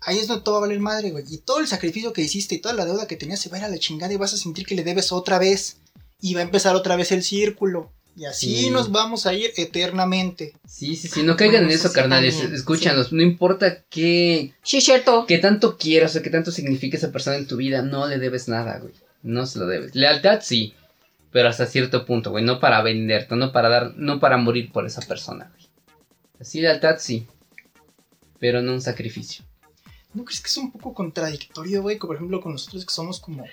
[0.00, 1.24] Ahí es donde todo va a valer madre, güey.
[1.28, 3.60] Y todo el sacrificio que hiciste y toda la deuda que tenías se va a
[3.60, 5.78] ir a la chingada y vas a sentir que le debes otra vez.
[6.20, 7.90] Y va a empezar otra vez el círculo.
[8.14, 8.70] Y así Sí.
[8.70, 10.54] nos vamos a ir eternamente.
[10.68, 12.36] Sí, sí, sí, no caigan en eso, sí, carnales.
[12.40, 15.26] Escúchanos, no importa qué, Sí, cierto.
[15.26, 18.48] qué tanto quieras o qué tanto signifique esa persona en tu vida, no le debes
[18.48, 18.94] nada, güey.
[19.22, 19.94] No se lo debes.
[19.94, 20.74] Lealtad sí,
[21.36, 22.42] pero hasta cierto punto, güey.
[22.42, 25.68] No para venderte, no para dar, no para morir por esa persona, güey.
[26.40, 27.26] Así lealtad sí,
[28.38, 29.44] pero no un sacrificio.
[30.14, 31.98] ¿No crees que es un poco contradictorio, güey?
[31.98, 33.44] Por ejemplo, con nosotros que somos como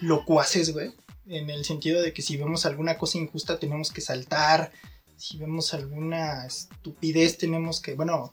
[0.00, 0.94] locuaces, güey.
[1.26, 4.72] En el sentido de que si vemos alguna cosa injusta tenemos que saltar,
[5.18, 8.32] Si vemos alguna estupidez, tenemos que, bueno,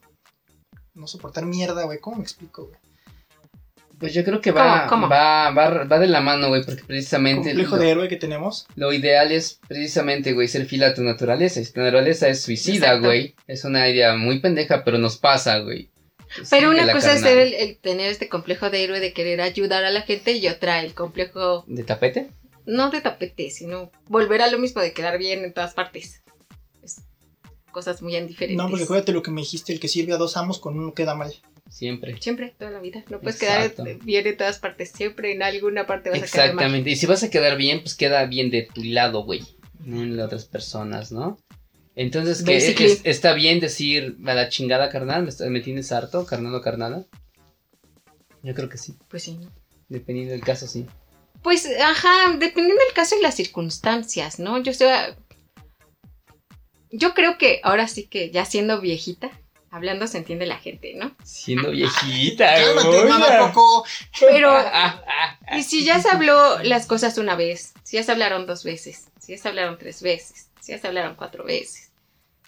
[0.94, 2.00] no soportar mierda, güey.
[2.00, 2.80] ¿Cómo me explico, güey?
[4.04, 5.04] Pues yo creo que va, ¿Cómo?
[5.04, 5.10] ¿Cómo?
[5.10, 8.68] va, va, va de la mano, güey, porque precisamente complejo lo, de héroe que tenemos.
[8.76, 11.62] lo ideal es precisamente, güey, ser fiel a tu naturaleza.
[11.62, 13.06] Y tu naturaleza es suicida, Exacto.
[13.06, 13.34] güey.
[13.48, 15.90] Es una idea muy pendeja, pero nos pasa, güey.
[16.50, 19.40] Pero Sí, una cosa es ser el, el tener este complejo de héroe de querer
[19.40, 22.30] ayudar a la gente y otra el complejo ¿De tapete?
[22.66, 26.24] no de tapete, sino volver a lo mismo de quedar bien en todas partes.
[26.82, 27.04] Es
[27.72, 28.58] cosas muy diferentes.
[28.58, 30.94] No, porque acuérdate lo que me dijiste, el que sirve a dos amos con uno
[30.94, 31.34] queda mal.
[31.70, 32.22] Siempre.
[32.22, 33.04] Siempre, toda la vida.
[33.10, 33.84] No puedes Exacto.
[33.84, 34.92] quedar bien en todas partes.
[34.92, 36.50] Siempre en alguna parte vas a quedar mal.
[36.66, 36.90] Exactamente.
[36.92, 39.44] Y si vas a quedar bien, pues queda bien de tu lado, güey.
[39.80, 41.40] No en las otras personas, ¿no?
[41.96, 46.62] Entonces, que es- está bien decir a la chingada carnal, me, tienes harto, carnal o
[46.62, 47.06] carnala.
[48.44, 48.96] Yo creo que sí.
[49.10, 49.40] Pues sí.
[49.90, 50.86] Dependiendo del caso, sí.
[51.42, 54.62] Pues, ajá, dependiendo del caso y las circunstancias, ¿no?
[54.62, 54.72] Yo.
[56.92, 59.32] Yo creo que ahora sí que ya siendo viejita,
[59.74, 61.16] hablando se entiende la gente, ¿no?
[61.24, 63.10] Siendo viejita, Cálmate, güey.
[63.10, 63.86] mamá Coco.
[64.20, 64.54] Pero,
[65.58, 69.06] y si ya se habló las cosas una vez, si ya se hablaron dos veces,
[69.20, 71.92] si ya se hablaron tres veces, si ya se hablaron cuatro veces,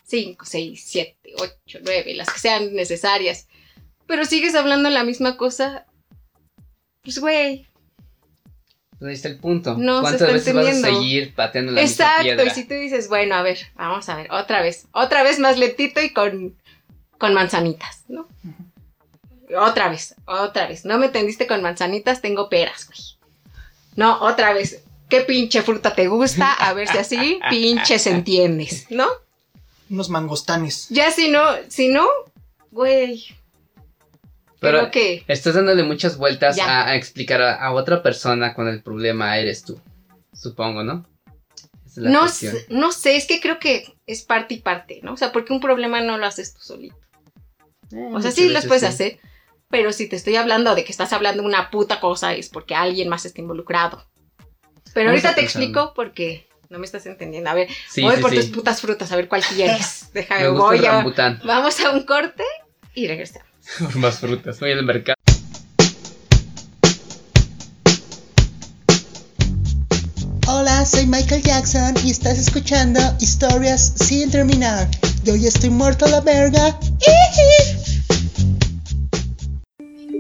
[0.06, 3.48] cinco, seis, siete, ocho, nueve, las que sean necesarias,
[4.06, 5.88] pero sigues hablando la misma cosa,
[7.02, 7.66] pues güey,
[9.00, 9.76] Pues ahí está el punto.
[9.80, 12.46] No ¿Cuántas veces vas a seguir pateando la misma Exacto, piedra?
[12.46, 15.58] y si tú dices, bueno, a ver, vamos a ver, otra vez, otra vez más
[15.58, 16.56] lentito y con,
[17.18, 18.28] con manzanitas, ¿no?
[19.58, 20.86] Otra vez, otra vez.
[20.86, 23.00] No me entendiste con manzanitas, tengo peras, güey.
[23.96, 24.84] No, otra vez.
[25.10, 26.52] ¿Qué pinche fruta te gusta?
[26.52, 29.08] A ver si así pinches entiendes, ¿no?
[29.90, 30.88] Unos mangostanes.
[30.90, 32.08] Ya si no, si no,
[32.72, 33.26] güey.
[34.60, 38.82] Pero que estás dándole muchas vueltas a, a explicar a, a otra persona cuando el
[38.82, 39.80] problema eres tú.
[40.34, 41.06] Supongo, ¿no?
[41.86, 42.22] Es la no,
[42.70, 45.14] no sé, es que creo que es parte y parte, ¿no?
[45.14, 46.98] O sea, porque un problema no lo haces tú solito.
[47.92, 48.88] Eh, O sea, sí veces puedes sí.
[48.88, 49.20] hacer,
[49.70, 53.10] pero si te estoy hablando de que estás hablando una puta cosa es porque alguien
[53.10, 54.06] más está involucrado.
[54.94, 57.50] Pero Vamos ahorita te explico porque no me estás entendiendo.
[57.50, 60.10] A ver, Sí, voy sí, por tus putas frutas, a ver cuál quieres.
[60.14, 61.04] Déjame, voy a...
[61.44, 62.44] Vamos a un corte
[62.94, 63.48] y regresamos.
[63.96, 64.60] Más frutas.
[64.60, 65.15] Voy al mercado.
[70.48, 74.88] Hola, soy Michael Jackson y estás escuchando Historias sin terminar.
[75.24, 76.80] Yo ya estoy muerto a la verga.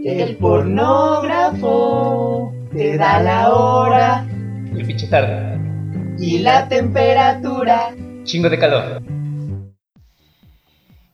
[0.03, 1.63] El pornógrafo
[2.71, 4.27] te da la hora
[4.73, 5.59] El pinche tarde.
[6.19, 7.95] y la temperatura.
[8.23, 9.03] Chingo de calor.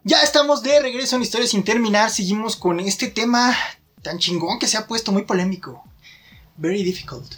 [0.03, 2.09] Ya estamos de regreso en Historia sin terminar.
[2.09, 3.53] Seguimos con este tema
[4.01, 5.83] tan chingón que se ha puesto muy polémico.
[6.57, 7.35] Very difficult.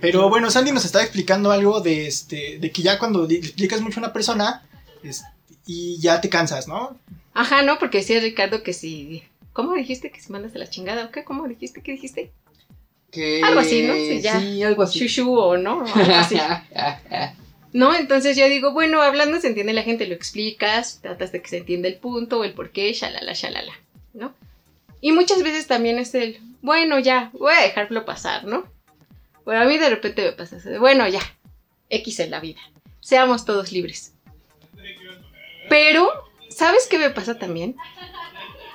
[0.00, 2.58] Pero bueno, Sandy nos estaba explicando algo de este.
[2.58, 4.62] de que ya cuando le explicas mucho a una persona.
[5.02, 5.24] es-
[5.68, 6.96] y ya te cansas, ¿no?
[7.34, 7.78] Ajá, ¿no?
[7.80, 9.24] Porque decía Ricardo que si...
[9.52, 11.24] ¿Cómo dijiste que si mandas a la chingada o qué?
[11.24, 11.82] ¿Cómo dijiste?
[11.82, 12.30] ¿Qué dijiste?
[13.10, 13.42] Que...
[13.42, 13.94] Algo así, ¿no?
[13.94, 14.40] Sí, ya.
[14.40, 15.00] Sí, algo así.
[15.00, 16.36] Shushu o no, algo así.
[17.72, 17.94] ¿No?
[17.94, 21.58] Entonces yo digo, bueno, hablando se entiende la gente, lo explicas, tratas de que se
[21.58, 23.72] entienda el punto o el por qué, shalala, shalala,
[24.14, 24.32] ¿no?
[25.00, 28.66] Y muchas veces también es el, bueno, ya, voy a dejarlo pasar, ¿no?
[29.46, 31.20] Bueno, a mí de repente me pasa eso bueno, ya,
[31.88, 32.60] X en la vida,
[33.00, 34.12] seamos todos libres.
[35.70, 36.08] Pero,
[36.50, 37.76] ¿sabes qué me pasa también?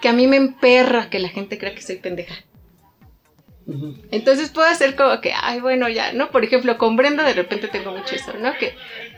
[0.02, 2.36] Que a mí me emperra que la gente crea que soy pendeja.
[4.12, 6.32] Entonces puedo hacer como que, ay, bueno, ya, ¿no?
[6.32, 8.54] Por ejemplo, con Brenda de repente tengo mucho eso, ¿no?
[8.58, 8.74] Que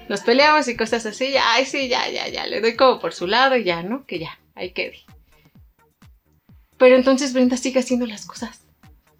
[0.09, 3.13] nos peleamos y cosas así, ya, ay, sí, ya, ya, ya, le doy como por
[3.13, 4.07] su lado y ya, ¿no?
[4.07, 5.01] Que ya, ahí quede.
[6.77, 8.61] Pero entonces Brenda sigue haciendo las cosas.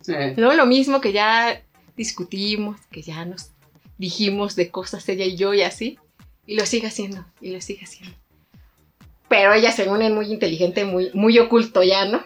[0.08, 0.54] Eh, ¿No?
[0.54, 1.62] Lo mismo que ya
[1.96, 3.52] discutimos, que ya nos
[3.98, 6.00] dijimos de cosas ella y yo y así.
[6.46, 8.16] Y lo sigue haciendo, y lo sigue haciendo.
[9.30, 12.24] Pero ella según es muy inteligente, muy, muy oculto ya, ¿no?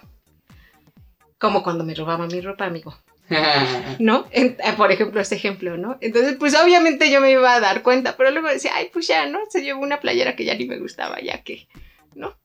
[1.37, 2.97] Como cuando me robaba mi ropa, amigo.
[3.99, 4.25] ¿no?
[4.31, 5.97] En- eh, por ejemplo, ese ejemplo, ¿no?
[6.01, 9.25] Entonces, pues obviamente yo me iba a dar cuenta, pero luego decía, ay, pues ya,
[9.27, 9.39] ¿no?
[9.49, 11.67] Se llevó una playera que ya ni me gustaba, ya que,
[12.15, 12.35] ¿no?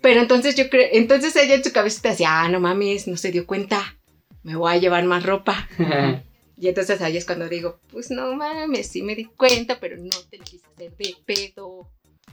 [0.00, 3.30] Pero entonces yo creo, entonces ella en su cabecita decía, ah, no mames, no se
[3.30, 3.98] dio cuenta,
[4.42, 5.68] me voy a llevar más ropa.
[6.60, 10.10] Y entonces ahí es cuando digo, pues no mames, sí me di cuenta, pero no
[10.28, 11.88] te lo quise hacer de pedo,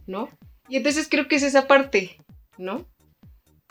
[0.06, 0.28] ¿no?
[0.68, 2.18] Y entonces creo que es esa parte,
[2.58, 2.86] ¿no?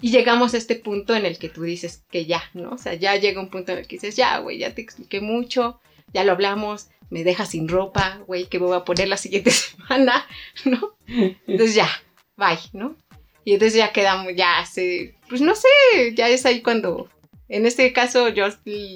[0.01, 2.71] Y llegamos a este punto en el que tú dices que ya, ¿no?
[2.71, 5.21] O sea, ya llega un punto en el que dices, ya, güey, ya te expliqué
[5.21, 5.79] mucho,
[6.15, 9.51] ya lo hablamos, me dejas sin ropa, güey, que me voy a poner la siguiente
[9.51, 10.27] semana,
[10.65, 10.97] ¿no?
[11.07, 11.89] Entonces ya,
[12.37, 12.97] bye, ¿no?
[13.45, 15.69] Y entonces ya quedamos, ya se, pues no sé,
[16.15, 17.11] ya es ahí cuando,
[17.49, 18.47] en este caso yo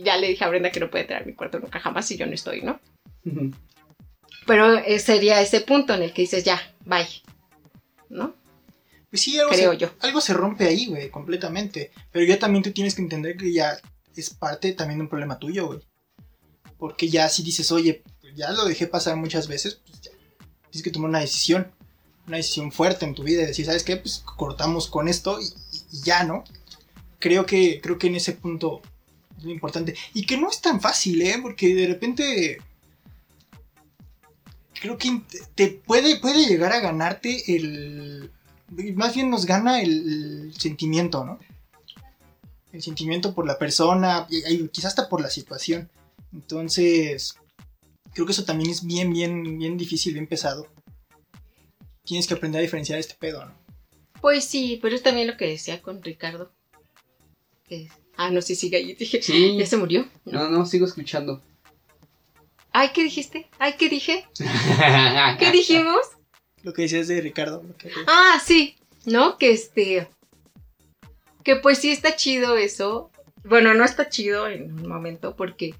[0.05, 2.17] ya le dije a Brenda que no puede entrar a mi cuarto nunca jamás si
[2.17, 2.81] yo no estoy, ¿no?
[4.47, 7.07] Pero eh, sería ese punto en el que dices, ya, bye.
[8.09, 8.35] ¿No?
[9.11, 9.91] Pues sí, algo, Creo se, yo.
[10.01, 11.93] algo se rompe ahí, güey, completamente.
[12.11, 13.79] Pero ya también tú tienes que entender que ya
[14.17, 15.81] es parte también de un problema tuyo, güey.
[16.79, 20.11] Porque ya si dices, oye, pues ya lo dejé pasar muchas veces, pues ya
[20.71, 21.71] tienes que tomar una decisión.
[22.27, 23.97] Una decisión fuerte en tu vida y decir, ¿sabes qué?
[23.97, 26.45] Pues cortamos con esto y, y- y ya, ¿no?
[27.21, 28.83] Creo que, creo que en ese punto
[29.39, 29.95] es lo importante.
[30.14, 31.39] Y que no es tan fácil, ¿eh?
[31.41, 32.59] Porque de repente...
[34.81, 35.21] Creo que
[35.55, 38.33] te- puede, puede llegar a ganarte el...
[38.95, 41.39] Más bien nos gana el, sentimiento, ¿no?
[42.73, 45.91] El sentimiento por la persona, y quizás hasta por la situación.
[46.33, 47.35] Entonces,
[48.14, 50.68] creo que eso también es bien, bien, bien difícil, bien pesado.
[52.05, 53.53] Tienes que aprender a diferenciar este pedo, ¿no?
[54.21, 56.53] Pues sí, pero es también lo que decía con Ricardo.
[57.71, 58.93] Que Ah, no, sí, sigue ahí.
[58.99, 59.57] Dije, Sí.
[59.57, 60.07] ¿ya se murió?
[60.27, 61.41] No, no, sigo escuchando.
[62.73, 63.49] Ay, ¿qué dijiste?
[63.59, 64.27] Ay, ¿qué dije?
[65.39, 66.01] ¿Qué dijimos?
[66.62, 67.62] Lo que decías de Ricardo.
[67.79, 69.39] que- Ah, sí, ¿no?
[69.39, 70.09] Que este.
[71.43, 73.11] Que pues sí está chido eso.
[73.45, 75.75] Bueno, no está chido en un momento porque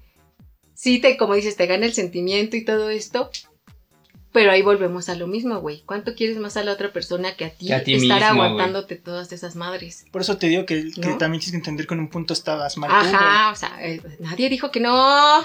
[0.73, 3.29] sí te, como dices, te gana el sentimiento y todo esto.
[4.31, 5.81] Pero ahí volvemos a lo mismo, güey.
[5.85, 8.43] ¿Cuánto quieres más a la otra persona que a ti, Que a ti estar mismo,
[8.43, 10.05] aguantándote todas esas madres?
[10.11, 11.17] Por eso te digo que, que ¿No?
[11.17, 12.89] también tienes que entender que en un punto estabas mal.
[12.89, 15.43] tú, Ajá, o sea, eh, nadie dijo que no.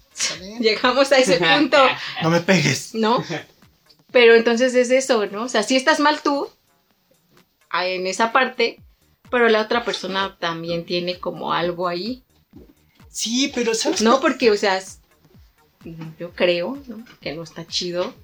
[0.60, 1.76] Llegamos a ese punto.
[2.22, 2.94] No me pegues.
[2.94, 3.22] ¿no?
[4.10, 5.44] Pero entonces es eso, ¿no?
[5.44, 6.48] O sea, sí estás mal tú
[7.70, 8.80] ah, en esa parte,
[9.30, 12.22] pero la otra persona también tiene como algo ahí.
[13.10, 14.00] Sí, pero ¿sabes?
[14.00, 14.82] No, porque, o sea,
[16.18, 17.04] yo creo ¿no?
[17.20, 18.14] que no está chido.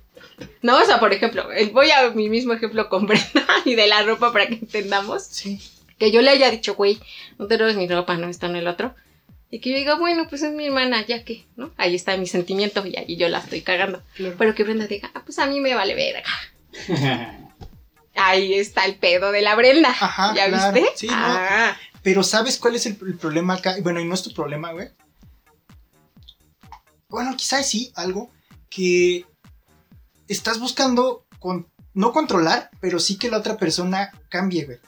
[0.63, 3.87] No, o sea, por ejemplo, el- voy a mi mismo ejemplo con Brenda y de
[3.87, 5.25] la ropa para que entendamos.
[5.25, 5.61] Sí.
[5.99, 7.01] Que yo le haya dicho, güey,
[7.39, 8.95] no te robes mi ropa, no, esto no el otro.
[9.51, 11.71] Y que yo diga, bueno, pues es mi hermana, ya que, ¿no?
[11.79, 14.03] Ahí está mi sentimiento y ahí yo la estoy cagando.
[14.39, 16.29] Pero que Brenda diga, ah, pues a mí me vale verga.
[18.15, 19.91] Ahí está el pedo de la Brenda.
[19.91, 20.75] Ajá, ¿Ya claro.
[20.75, 20.91] viste?
[20.97, 21.15] Sí, ¿no?
[21.17, 23.77] ah, Pero ¿sabes cuál es el, el problema acá?
[23.81, 24.89] Bueno, y no es tu problema, güey.
[27.09, 28.31] Bueno, quizás sí, algo
[28.69, 29.25] que
[30.29, 34.79] estás buscando con, no controlar, pero sí que la otra persona cambie, güey.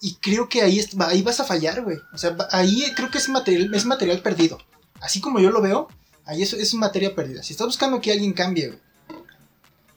[0.00, 1.98] Y creo que ahí, es- ahí vas a fallar, güey.
[2.12, 4.58] O sea, ahí creo que es material, es material perdido.
[5.00, 5.88] Así como yo lo veo,
[6.24, 7.42] ahí es, es materia perdida.
[7.42, 8.78] Si estás buscando que alguien cambie, güey.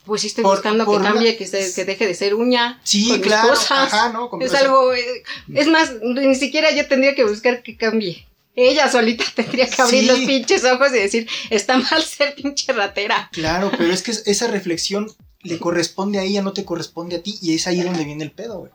[0.06, 2.34] pues sí estoy Por- buscando por que una- cambie, que, se- que deje de ser
[2.34, 2.80] uña.
[2.84, 3.50] Sí, con mis claro.
[3.50, 3.94] cosas.
[3.94, 4.30] Ajá, ¿no?
[4.40, 4.94] Es algo.
[4.94, 5.24] eh,
[5.54, 8.26] Es más, ni siquiera yo tendría que buscar que cambie.
[8.60, 10.06] Ella solita tendría que abrir Sí.
[10.08, 13.30] los pinches ojos y decir, está mal ser pinche ratera.
[13.32, 15.10] Claro, pero es que es- esa reflexión
[15.44, 18.32] le corresponde a ella, no te corresponde a ti, y es ahí donde viene el
[18.32, 18.72] pedo, güey.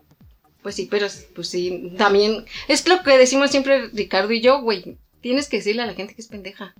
[0.63, 2.45] Pues sí, pero pues sí, también.
[2.69, 4.97] Es lo que decimos siempre Ricardo y yo, güey.
[5.19, 6.73] Tienes que decirle a la gente que es pendeja.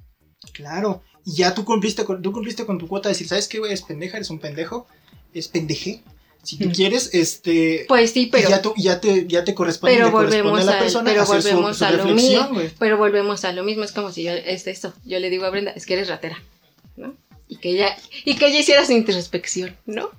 [0.53, 3.59] Claro, y ya tú cumpliste con, tú cumpliste con tu cuota de decir, ¿sabes qué,
[3.59, 3.73] güey?
[3.73, 4.87] Es pendeja, eres un pendejo,
[5.33, 6.01] es pendeje.
[6.43, 7.85] Si tú quieres, este.
[7.87, 8.49] Pues sí, pero.
[8.49, 11.41] ya, tú, ya, te, ya te corresponde, Pero volvemos a la al- persona pero hacer
[11.41, 12.49] su- volvemos su a lo mismo.
[12.51, 12.69] güey.
[12.77, 15.49] Pero volvemos a lo mismo, es como si yo, es eso, yo le digo a
[15.49, 16.41] Brenda, es que eres ratera,
[16.97, 17.15] ¿no?
[17.47, 20.09] Y que ella, y que ella hiciera su introspección, ¿no?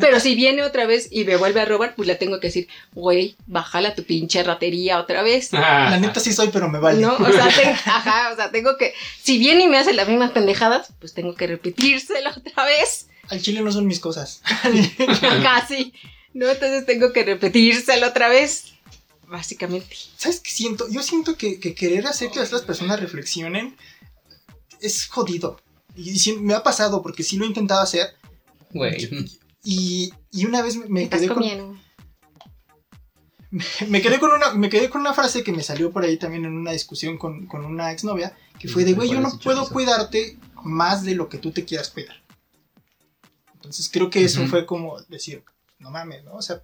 [0.00, 2.68] Pero si viene otra vez y me vuelve a robar, pues le tengo que decir,
[2.92, 5.50] güey, bájala tu pinche ratería otra vez.
[5.54, 7.00] La neta sí soy, pero me vale.
[7.00, 7.14] ¿No?
[7.14, 8.92] O sea, te- ajá, o sea, tengo que,
[9.22, 13.42] si viene y me hace las mismas pendejadas, pues tengo que repetírselo otra vez, Al
[13.42, 14.42] chile no son mis cosas.
[15.42, 15.92] casi,
[16.34, 16.48] ¿no?
[16.48, 18.74] Entonces tengo que repetírselo otra vez,
[19.26, 19.96] básicamente.
[20.16, 20.88] ¿Sabes qué siento?
[20.90, 23.76] Yo siento que, que querer hacer que las personas reflexionen
[24.80, 25.60] es jodido.
[25.96, 28.14] Y, me ha pasado porque sí lo he intentado hacer.
[28.70, 29.28] Güey.
[29.64, 31.78] Y, y una vez me, me ¿Qué estás quedé con, comiendo?
[33.88, 36.44] me quedé con una me quedé con una frase que me salió por ahí también
[36.44, 40.36] en una discusión con, con una exnovia que fue de güey yo no puedo cuidarte
[40.62, 42.16] más de lo que tú te quieras cuidar
[43.68, 44.50] entonces creo que eso Ujú.
[44.50, 45.44] fue como decir
[45.78, 46.62] no mames no o sea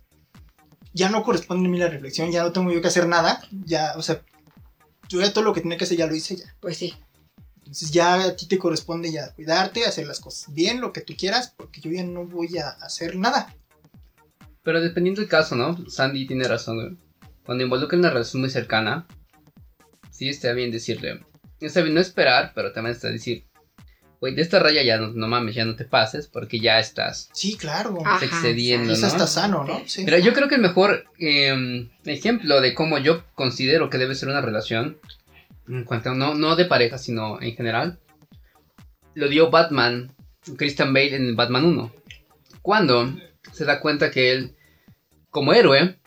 [0.92, 3.92] ya no corresponde a mí la reflexión ya no tengo yo que hacer nada ya
[3.96, 4.22] o sea
[5.08, 6.94] yo ya todo lo que tenía que hacer ya lo hice ya Pues sí.
[7.58, 11.14] entonces ya a ti te corresponde ya cuidarte hacer las cosas bien lo que tú
[11.16, 13.54] quieras porque yo ya no voy a hacer nada
[14.62, 15.76] Pero dependiendo del caso, ¿no?
[15.90, 16.96] Sandy tiene razón, güey.
[17.44, 19.06] Cuando involucra una relación muy cercana,
[20.10, 21.20] sí está bien decirle.
[21.60, 23.44] Está bien no esperar, pero también está decir,
[24.24, 27.28] güey, de esta raya ya no, no mames, ya no te pases, porque ya estás
[27.34, 27.98] sí claro.
[28.02, 29.06] Ajá, excediendo, ¿no?
[29.06, 30.02] hasta sano no sí.
[30.06, 34.30] Pero yo creo que el mejor eh, ejemplo de cómo yo considero que debe ser
[34.30, 34.96] una relación,
[35.68, 37.98] en cuanto no, no de pareja, sino en general,
[39.12, 40.10] lo dio Batman,
[40.56, 41.92] Christian Bale en Batman 1.
[42.62, 43.14] Cuando
[43.52, 44.56] se da cuenta que él,
[45.28, 45.98] como héroe,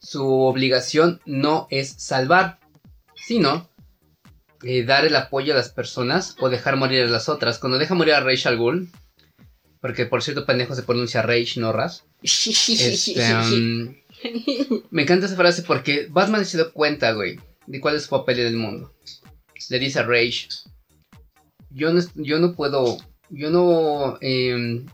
[0.00, 2.60] su obligación no es salvar,
[3.14, 3.68] sino
[4.62, 7.58] eh, dar el apoyo a las personas o dejar morir a las otras.
[7.58, 8.90] Cuando deja morir a Rage al Ghul,
[9.80, 12.04] porque por cierto pendejo se pronuncia Rage, no Ras.
[12.22, 13.94] Este, um,
[14.90, 18.40] me encanta esa frase porque Batman se dio cuenta, güey, de cuál es su papel
[18.40, 18.92] en el mundo.
[19.68, 20.48] Le dice a Rage,
[21.70, 22.98] yo no, yo no puedo,
[23.30, 24.86] yo no, em,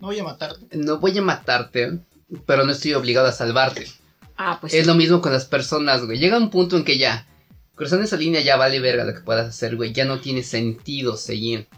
[0.00, 0.76] No voy a matarte.
[0.76, 1.98] no voy a matarte,
[2.46, 3.86] pero no estoy obligado a salvarte.
[4.36, 4.86] Ah, pues Es sí.
[4.86, 6.18] lo mismo con las personas, güey.
[6.18, 7.26] Llega un punto en que ya,
[7.74, 9.92] cruzando esa línea ya vale verga lo que puedas hacer, güey.
[9.92, 11.68] Ya no tiene sentido seguir.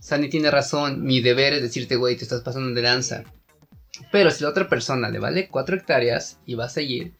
[0.00, 3.24] Sandy tiene razón, mi deber es decirte, güey, te estás pasando de lanza.
[4.10, 7.12] Pero si la otra persona le vale 4 hectáreas y va a seguir,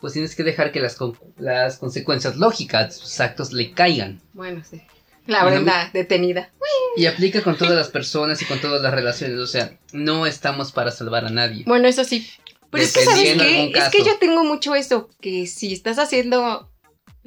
[0.00, 4.20] pues tienes que dejar que las, con- las consecuencias lógicas de sus actos le caigan.
[4.32, 4.82] Bueno, sí.
[5.26, 6.50] La Brenda detenida.
[6.96, 9.38] Y aplica con todas las personas y con todas las relaciones.
[9.38, 11.64] O sea, no estamos para salvar a nadie.
[11.66, 12.26] Bueno, eso sí.
[12.70, 13.72] Pero es que, ¿sabes qué?
[13.74, 16.70] Es que yo tengo mucho eso, que si estás haciendo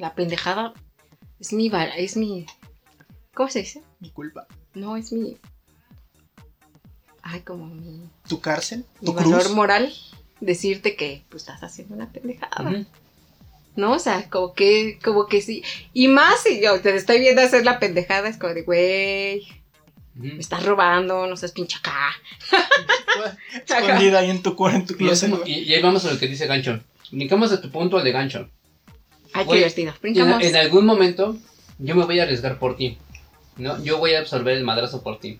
[0.02, 0.74] la pendejada,
[1.38, 1.70] es mi...
[1.96, 2.44] Es mi
[3.34, 3.82] ¿Cómo se dice?
[4.00, 4.46] Mi culpa.
[4.74, 5.38] No, es mi...
[7.22, 8.84] Ay, como mi, Tu cárcel.
[9.00, 9.52] mi Tu valor cruz.
[9.54, 9.94] moral
[10.40, 12.84] decirte que pues, estás haciendo una pendejada.
[13.76, 13.92] ¿No?
[13.92, 15.62] O sea, como que, como que sí.
[15.94, 19.46] Y más si yo te estoy viendo hacer la pendejada, es como de, güey,
[20.14, 22.10] me estás robando, no seas pinche acá.
[23.66, 25.32] Escondida ahí en tu cuarto, en tu Y, closet.
[25.46, 26.80] y- y ahí vamos a lo que dice Gancho.
[27.12, 28.50] Brincamos de tu punto al de Gancho.
[29.34, 29.94] Ay, qué divertido.
[30.48, 31.36] En, algún momento
[31.78, 32.98] yo me voy a arriesgar por ti.
[33.56, 33.82] ¿no?
[33.82, 35.38] Yo voy a absorber el madrazo por ti.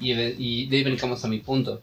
[0.00, 1.80] Y, de- y de ahí brincamos a mi punto.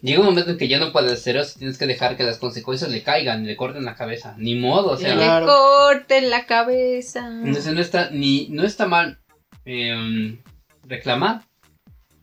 [0.00, 2.38] Llega un momento en que ya no puedes hacer eso, tienes que dejar que las
[2.38, 4.34] consecuencias le caigan, le corten la cabeza.
[4.38, 5.14] Ni modo, o Que sea.
[5.16, 5.46] le Claro.
[5.46, 7.26] corten la cabeza.
[7.44, 9.18] Entonces no está, ni, no está mal
[9.64, 10.38] em,
[10.84, 11.42] reclamar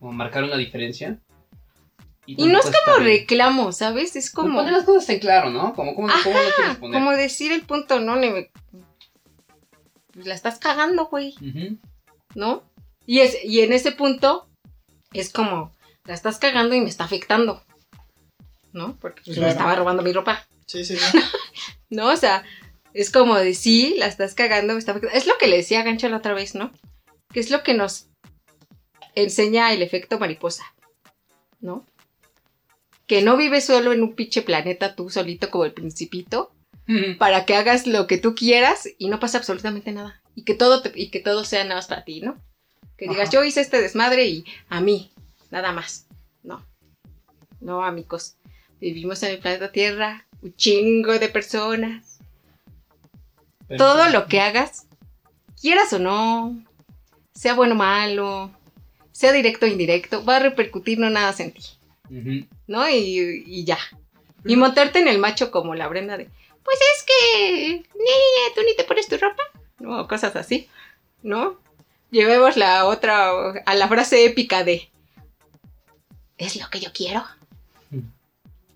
[0.00, 1.18] o marcar una diferencia.
[2.26, 4.16] Y no es como reclamo, ¿sabes?
[4.16, 4.58] Es Como como...
[4.60, 5.74] poner las cosas en claro, ¿no?
[5.74, 6.98] Como, como, Ajá, ¿cómo lo quieres poner?
[7.00, 8.16] como decir el punto, ¿no?
[8.16, 8.50] Ni me-
[10.12, 11.34] Pues la estás cagando, güey.
[12.34, 12.64] ¿no?
[13.06, 14.48] Y, es, y en ese punto
[15.12, 15.72] es como,
[16.04, 17.62] la estás cagando y me está afectando,
[18.72, 18.96] ¿no?
[18.98, 21.18] Porque pues, me estaba robando mi ropa, Sí, sí, sí.
[21.90, 22.08] ¿no?
[22.08, 22.42] O sea,
[22.92, 25.16] es como de sí, la estás cagando, me está afectando.
[25.16, 26.72] Es lo que le decía a Gancho la otra vez, ¿no?
[27.32, 28.08] Que es lo que nos
[29.14, 30.64] enseña el efecto mariposa,
[31.60, 31.86] ¿no?
[33.06, 36.52] Que no vives solo en un pinche planeta tú solito como el principito,
[37.18, 40.20] para que hagas lo que tú quieras y no pasa absolutamente nada.
[40.36, 42.36] Y que todo, te- y que todo sea nada más para ti, ¿no?
[42.96, 45.10] Que digas, yo hice este desmadre y a mí,
[45.50, 46.06] nada más.
[46.44, 46.64] No.
[47.60, 48.36] No, amigos.
[48.80, 52.18] Vivimos en el planeta Tierra, un chingo de personas.
[53.68, 54.86] Pero- Todo lo que hagas,
[55.60, 56.56] quieras o no,
[57.34, 58.50] sea bueno o malo,
[59.12, 61.62] sea directo o indirecto, va a repercutir no nada en ti,
[62.08, 62.88] ¿no?
[62.88, 63.78] Y, y ya.
[64.44, 66.28] Y montarte en el macho como la Brenda de,
[66.64, 69.42] pues es que, niña, tú ni te pones tu ropa,
[69.80, 70.00] ¿no?
[70.00, 70.68] O cosas así,
[71.22, 71.58] ¿no?
[72.10, 73.30] Llevemos la otra,
[73.66, 74.88] a la frase épica de,
[76.38, 77.24] es lo que yo quiero.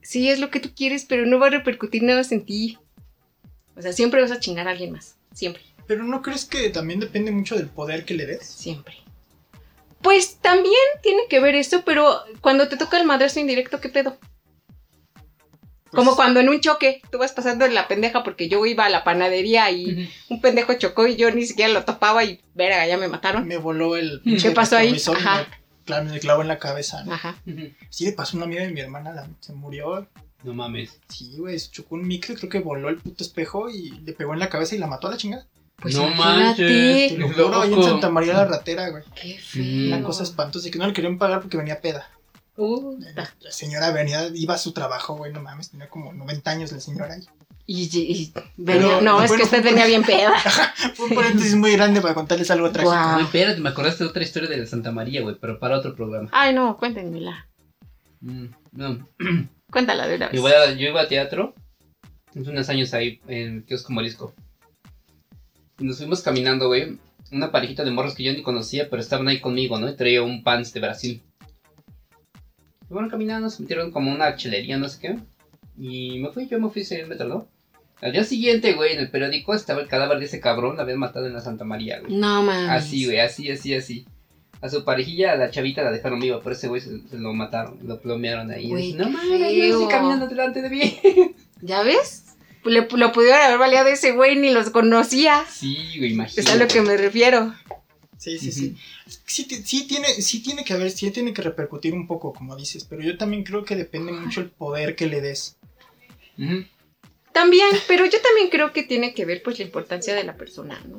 [0.03, 2.79] Sí, es lo que tú quieres, pero no va a repercutir nada en ti.
[3.77, 6.99] O sea, siempre vas a chingar a alguien más, siempre, Pero ¿no crees que también
[6.99, 8.45] depende mucho del poder que le des?
[8.45, 8.97] siempre.
[10.03, 14.19] Pues también tiene que ver eso, pero cuando te toca el madrazo indirecto, ¿qué pedo?
[15.91, 18.85] Como Pues, cuando en un choque tú vas pasando en la pendeja porque yo iba
[18.87, 22.87] a la panadería y un pendejo chocó y yo ni siquiera lo topaba y verga,
[22.87, 23.47] ya me mataron.
[23.49, 24.23] Me voló el.
[24.41, 24.97] ¿Qué pasó ahí?
[25.17, 25.49] Ajá.
[25.49, 27.03] Me, claro, me clavó en la cabeza.
[27.05, 27.13] ¿no?
[27.15, 27.37] Ajá.
[27.91, 30.07] Sí, le pasó a una amiga de mi hermana, la- se murió.
[30.45, 31.01] No mames.
[31.09, 34.33] Sí, güey, se chocó un micro, creo que voló el puto espejo y le pegó
[34.33, 35.47] en la cabeza y la mató a la chingada.
[35.81, 36.67] Pues No imagínate.
[36.67, 37.19] Te manches.
[37.19, 37.83] lo Qué juro, ahí en.
[37.83, 39.03] Santa María la Ratera, güey.
[39.21, 39.87] Qué feo.
[39.97, 42.09] Una cosa espantosa y que no le querían pagar porque venía peda.
[42.57, 46.51] Uh, La, la señora venía, iba a su trabajo, güey, no mames, tenía como 90
[46.51, 47.23] años la señora ahí.
[47.65, 50.35] y, y- venía- Pero, no, es que usted venía bien peda.
[50.95, 52.93] Fue un paréntesis muy grande para contarles algo trágico.
[52.93, 53.13] Guau.
[53.15, 55.95] Güey, espérate, me acordaste de otra historia de la Santa María, güey, pero para otro
[55.97, 56.29] programa.
[56.33, 57.47] Ay, no, cuéntenmela.
[58.21, 59.09] Mm, no.
[59.71, 60.37] Cuéntala de una vez.
[60.37, 61.55] Yo, voy a- yo iba a teatro
[62.29, 64.35] hace unos años ahí en Kiosco Morisco.
[65.81, 66.99] Y nos fuimos caminando, güey.
[67.33, 69.89] Una parejita de morros que yo ni conocía, pero estaban ahí conmigo, ¿no?
[69.89, 71.23] Y traía un pants de Brasil.
[72.89, 75.17] Y bueno, caminando, se metieron como una chelería, no sé qué.
[75.79, 77.49] Y me fui, yo me fui, se me tardó.
[78.03, 80.99] Al día siguiente, güey, en el periódico estaba el cadáver de ese cabrón, la habían
[80.99, 82.15] matado en la Santa María, güey.
[82.15, 82.71] No mames.
[82.71, 84.07] Así, güey, así, así, así.
[84.61, 87.33] A su parejilla, a la chavita la dejaron viva, pero ese güey se, se lo
[87.33, 88.69] mataron, lo plomearon ahí.
[88.69, 90.99] Güey, no mames, yo estoy caminando delante de mí.
[91.63, 92.30] ¿Ya ves?
[92.63, 95.45] Pues Le, lo pudieron haber valiado ese güey, ni los conocía.
[95.51, 96.41] Sí, güey, imagínate.
[96.43, 97.55] Es a lo que me refiero.
[98.19, 98.77] Sí, sí, sí.
[99.25, 102.85] Sí, sí tiene, sí tiene que haber, sí tiene que repercutir un poco, como dices,
[102.85, 105.57] pero yo también creo que depende mucho el poder que le des.
[107.33, 110.81] También, pero yo también creo que tiene que ver pues la importancia de la persona,
[110.89, 110.99] ¿no?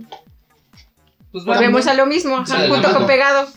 [1.32, 2.97] Pues bueno, Volvemos a lo mismo, ajá, Sí, punto ajá.
[2.97, 3.47] con pegado.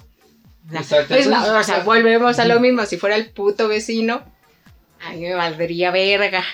[0.73, 2.85] Exacto, Es la- entonces- o sea, volvemos a lo mismo.
[2.87, 4.25] Si fuera el puto vecino,
[5.05, 6.45] a mí me valdría verga.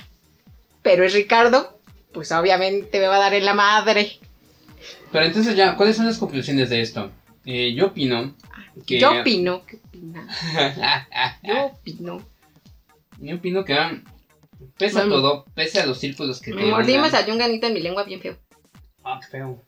[0.82, 1.78] Pero es Ricardo,
[2.12, 4.18] pues obviamente me va a dar en la madre.
[5.12, 7.10] Pero entonces ya, ¿cuáles son las conclusiones de esto?
[7.44, 8.34] Eh, yo opino
[8.86, 8.98] que...
[9.00, 10.28] Yo opino, ¿qué opina?
[11.42, 12.26] Yo opino.
[13.18, 13.76] Yo opino que
[14.78, 17.66] pese a todo, pese a los círculos que Me te mordimos mandan- a un ganito
[17.66, 18.36] en mi lengua bien feo.
[19.04, 19.62] Ah, qué feo.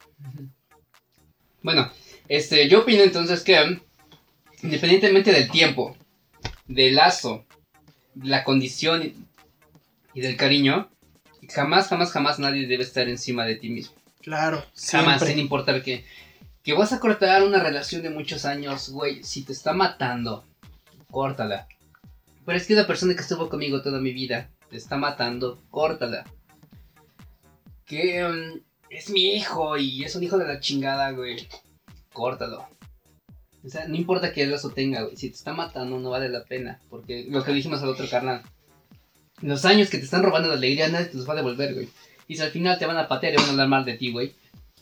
[1.62, 1.90] Bueno,
[2.28, 3.80] este, yo opino entonces que
[4.62, 5.96] independientemente del tiempo,
[6.66, 7.44] del lazo,
[8.22, 9.12] la condición
[10.14, 10.88] y del cariño,
[11.52, 13.94] jamás, jamás, jamás nadie debe estar encima de ti mismo.
[14.20, 16.04] Claro, Jamás, sin importar que,
[16.62, 20.44] que vas a cortar una relación de muchos años, güey, si te está matando,
[21.10, 21.66] córtala.
[22.44, 26.24] Pero es que la persona que estuvo conmigo toda mi vida te está matando, córtala.
[27.84, 31.48] Que mm, es mi hijo y es un hijo de la chingada, güey.
[32.12, 32.66] Córtalo.
[33.64, 35.16] O sea, no importa qué lazo tenga, güey.
[35.16, 36.80] Si te está matando, no vale la pena.
[36.90, 38.42] Porque lo que dijimos al otro carnal.
[39.42, 41.88] Los años que te están robando la alegría, nadie te los va a devolver, güey.
[42.28, 44.10] Y si al final te van a patear y van a hablar mal de ti,
[44.12, 44.34] güey.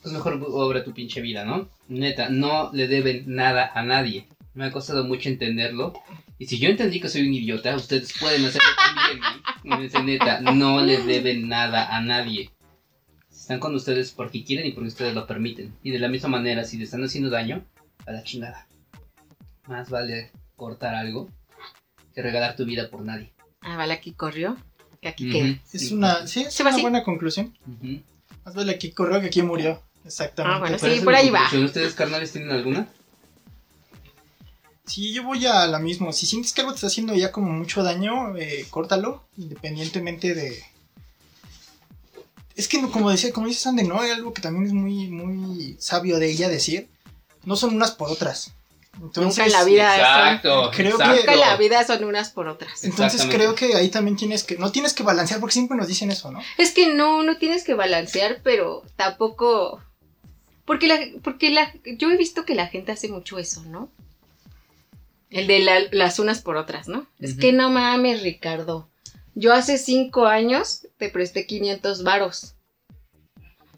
[0.03, 1.69] Pues mejor obra tu pinche vida, ¿no?
[1.89, 4.27] Neta, no le deben nada a nadie.
[4.55, 5.95] Me ha costado mucho entenderlo.
[6.39, 10.05] Y si yo entendí que soy un idiota, ustedes pueden hacerlo también, güey.
[10.05, 12.51] Neta, no le deben nada a nadie.
[13.31, 15.75] Están con ustedes porque quieren y porque ustedes lo permiten.
[15.83, 17.65] Y de la misma manera, si le están haciendo daño,
[18.07, 18.67] a la chingada.
[19.67, 21.29] Más vale cortar algo
[22.15, 23.33] que regalar tu vida por nadie.
[23.61, 24.57] Ah, vale, aquí corrió.
[25.03, 25.59] Que aquí queda.
[25.73, 25.95] Es Sí.
[25.95, 26.83] una, sí, es ¿Se va una así?
[26.83, 27.57] buena conclusión.
[27.67, 28.01] Ujú.
[28.45, 29.83] Más vale aquí corrió que aquí murió.
[30.05, 30.57] Exactamente.
[30.57, 31.49] Ah, bueno, sí, por ahí va.
[31.65, 32.89] ¿Ustedes, carnales, tienen alguna?
[34.87, 36.13] Sí, yo voy a la misma.
[36.13, 40.63] Si sientes que algo te está haciendo ya como mucho daño, eh, córtalo, independientemente de...
[42.57, 44.01] Es que no- como decía, como dice Sandy, ¿no?
[44.01, 46.89] Hay algo que también es muy, muy sabio de ella decir.
[47.45, 48.53] No son unas por otras.
[49.03, 50.71] Entonces, Nunca en la vida Exacto.
[50.75, 51.17] Creo que- exacto.
[51.21, 52.85] Nunca en la vida son unas por otras.
[52.85, 54.57] Entonces creo que ahí también tienes que...
[54.59, 56.41] No tienes que balancear porque siempre nos dicen eso, ¿no?
[56.59, 59.83] Es que no, no tienes que balancear, pero tampoco.
[60.67, 63.91] Porque la, porque la, yo he visto que la gente hace mucho eso, ¿no?
[65.31, 67.07] El de la- las unas por otras, ¿no?
[67.21, 68.89] Es que no mames, Ricardo.
[69.35, 72.55] Yo hace cinco años te presté 500 varos.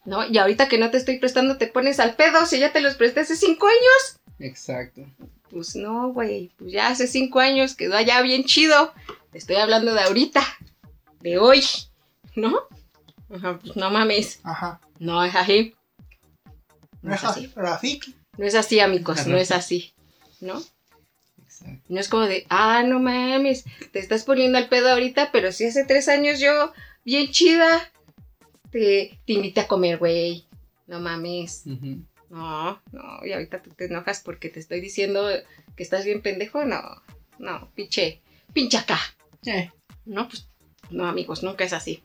[0.04, 0.26] ¿No?
[0.26, 2.94] Y ahorita que no te estoy prestando te pones al pedo si ya te los
[2.96, 4.16] presté hace cinco años.
[4.38, 5.02] Exacto.
[5.50, 6.50] Pues no, güey.
[6.56, 8.92] Pues ya hace cinco años quedó allá bien chido.
[9.30, 10.42] Te estoy hablando de ahorita.
[11.20, 11.62] De hoy.
[12.34, 12.60] ¿No?
[13.34, 14.40] Ajá, pues no mames.
[14.42, 14.80] Ajá.
[14.98, 15.74] No es así.
[17.02, 17.50] No es así.
[18.36, 19.26] No es así, amigos.
[19.26, 19.92] No es así.
[20.40, 20.62] ¿No?
[21.42, 21.84] Exacto.
[21.88, 25.66] No es como de, ah, no mames, te estás poniendo al pedo ahorita, pero si
[25.66, 26.72] hace tres años yo,
[27.04, 27.90] bien chida,
[28.70, 30.46] te, te invité a comer, güey.
[30.86, 31.64] No mames.
[32.32, 35.28] No, no, y ahorita tú te enojas porque te estoy diciendo
[35.76, 36.64] que estás bien pendejo.
[36.64, 36.80] No,
[37.38, 38.22] no, pinche,
[38.54, 38.98] pinche acá.
[39.44, 39.70] Eh,
[40.06, 40.48] No, pues,
[40.90, 42.02] no, amigos, nunca es así.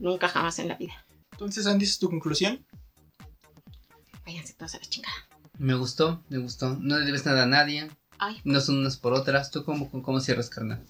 [0.00, 1.06] Nunca jamás en la vida.
[1.32, 2.66] Entonces, Andy, ¿esa es tu conclusión?
[4.24, 5.14] Váyanse todos a la chingada.
[5.58, 6.76] Me gustó, me gustó.
[6.80, 7.88] No le debes nada a nadie.
[8.18, 9.52] Ay, No son unas por otras.
[9.52, 10.84] ¿Tú cómo, cómo cierras, carnal?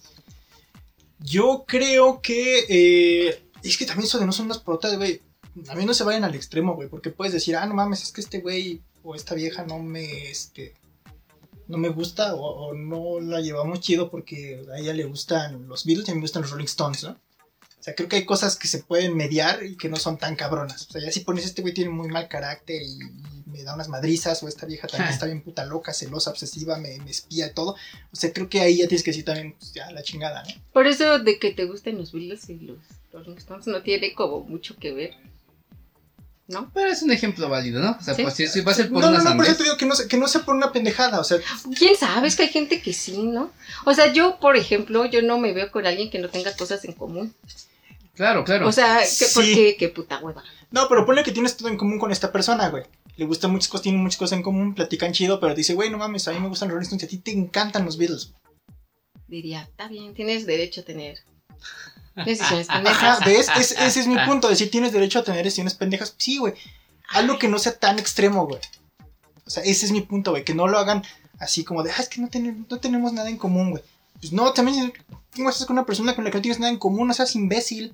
[1.19, 2.65] Yo creo que.
[2.67, 5.21] eh, es que también eso de no son unas por otras, güey.
[5.69, 6.89] A mí no se vayan al extremo, güey.
[6.89, 10.29] Porque puedes decir, ah, no mames, es que este güey o esta vieja no me.
[10.29, 10.73] Este,
[11.67, 15.85] no me gusta o, o no la llevamos chido porque a ella le gustan los
[15.85, 17.11] Beatles y a mí me gustan los Rolling Stones, ¿no?
[17.11, 20.35] O sea, creo que hay cosas que se pueden mediar y que no son tan
[20.35, 20.87] cabronas.
[20.89, 23.75] O sea, ya si pones este güey tiene muy mal carácter y, y me da
[23.75, 27.47] unas madrizas, o esta vieja también está bien puta loca, celosa, obsesiva, me, me espía
[27.47, 27.75] y todo.
[28.11, 30.49] O sea, creo que ahí ya tienes que decir también, pues, ya la chingada, ¿no?
[30.73, 32.79] Por eso de que te gusten los Beatles y los
[33.11, 35.15] Rolling Stones no tiene como mucho que ver.
[36.47, 36.71] ¿No?
[36.73, 37.97] Pero es un ejemplo válido, ¿no?
[37.99, 38.23] O sea, Sí.
[38.23, 39.57] pues si, va a ser por no, una no, no, por eso sandez.
[39.57, 41.39] te digo que no, se- que no sea por una pendejada, o sea,
[41.77, 42.27] ¿Quién sabe?
[42.29, 43.51] Es que hay gente que sí, ¿no?
[43.85, 46.85] O sea, yo, por ejemplo, yo no me veo con alguien que no tenga cosas
[46.85, 47.35] en común.
[48.15, 48.67] Claro, claro.
[48.67, 49.25] O sea, Sí.
[49.35, 50.41] porque, qué puta hueva.
[50.71, 52.83] no, pero ponle que tienes todo en común con esta persona, güey.
[53.17, 55.97] Le gustan muchas cosas, tienen muchas cosas en común, platican chido, pero dice, güey, no
[55.97, 58.31] mames, a mí me gustan los Rolling Stones y a ti te encantan los Beatles.
[59.27, 61.19] Diría, está bien, tienes derecho a tener
[62.25, 63.19] decisiones Ajá.
[63.25, 63.47] ¿ves?
[63.57, 66.13] Es- ese es mi punto, decir, tienes derecho a tener decisiones pendejas.
[66.17, 66.53] Sí, güey.
[67.09, 68.59] Algo que no sea tan extremo, güey.
[69.45, 70.43] O sea, ese es mi punto, güey.
[70.43, 71.03] Que no lo hagan
[71.39, 73.83] así como de, ah, es que no, ten- no tenemos nada en común, güey.
[74.19, 74.91] Pues no, también
[75.33, 77.35] si estás con una persona con la que no tienes nada en común, no seas
[77.35, 77.93] imbécil.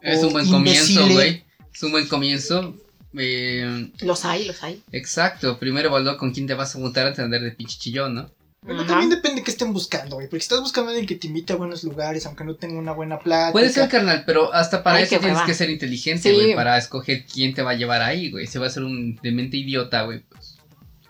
[0.00, 1.44] es un buen comienzo, güey.
[1.72, 2.74] Es un buen comienzo.
[3.16, 4.82] Eh, Los hay, los hay.
[4.90, 5.58] exacto.
[5.58, 8.30] Primero evalúa con quién te vas a juntar de andar de pinche chillón, ¿no?
[8.64, 8.86] Pero Ajá.
[8.86, 10.28] también depende de qué estén buscando, güey.
[10.28, 12.78] Porque si estás buscando a alguien que te invite a buenos lugares, aunque no tenga
[12.78, 13.50] una buena plática.
[13.52, 16.34] Puede ser, carnal, pero hasta para Ay, eso qué tienes que ser inteligente, Sí.
[16.34, 18.46] güey, para escoger quién te va a llevar ahí, güey.
[18.46, 20.58] Si va a ser un demente idiota, güey, pues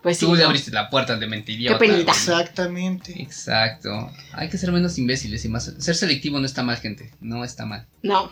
[0.01, 0.25] Pues sí.
[0.25, 0.47] tú le ¿no?
[0.47, 1.77] abriste la puerta al demente idiota.
[1.77, 2.03] penita.
[2.05, 2.09] güey.
[2.17, 3.21] Exactamente.
[3.21, 4.11] Exacto.
[4.33, 5.71] Hay que ser menos imbéciles y más.
[5.77, 7.11] Ser selectivo no está mal, gente.
[7.21, 7.85] No está mal.
[8.01, 8.31] No.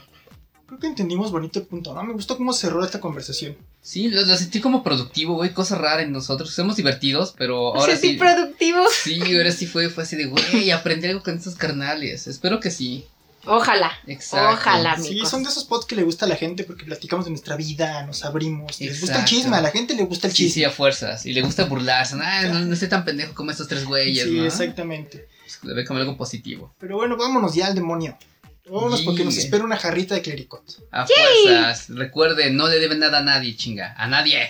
[0.72, 2.02] Creo que entendimos bonito el punto, ¿no?
[2.02, 3.58] Me gustó cómo cerró esta conversación.
[3.82, 5.52] Sí, lo, lo sentí como productivo, güey.
[5.54, 6.50] Cosa rara en nosotros.
[6.54, 8.16] Somos divertidos, pero ahora sí, sí.
[8.16, 8.88] productivos.
[9.04, 12.26] Sí, ahora sí fue, fue así de, güey, aprendí algo con estos carnales.
[12.28, 13.06] Espero que sí.
[13.46, 13.92] Ojalá.
[14.08, 14.54] Exacto.
[14.54, 15.30] Ojalá, Sí, amigos.
[15.30, 18.06] son de esos pods que le gusta a la gente porque platicamos de nuestra vida,
[18.06, 18.80] nos abrimos.
[18.80, 20.54] Les gusta el chisme, a la gente le gusta el Sí, chisme.
[20.54, 21.26] sí, a fuerzas.
[21.26, 22.16] Y le gusta burlarse.
[22.22, 24.46] Ah, no, no estoy tan pendejo como estos tres güeyes, Sí, ¿no?
[24.46, 25.28] exactamente.
[25.44, 26.74] Pues, Le ve como algo positivo.
[26.80, 28.18] Pero bueno, vámonos ya al demonio.
[28.66, 30.88] Vámonos porque nos espera una jarrita de clericot.
[30.92, 31.90] A fuerzas.
[31.90, 33.94] Recuerden, no le deben nada a nadie, chinga.
[33.98, 34.50] A nadie.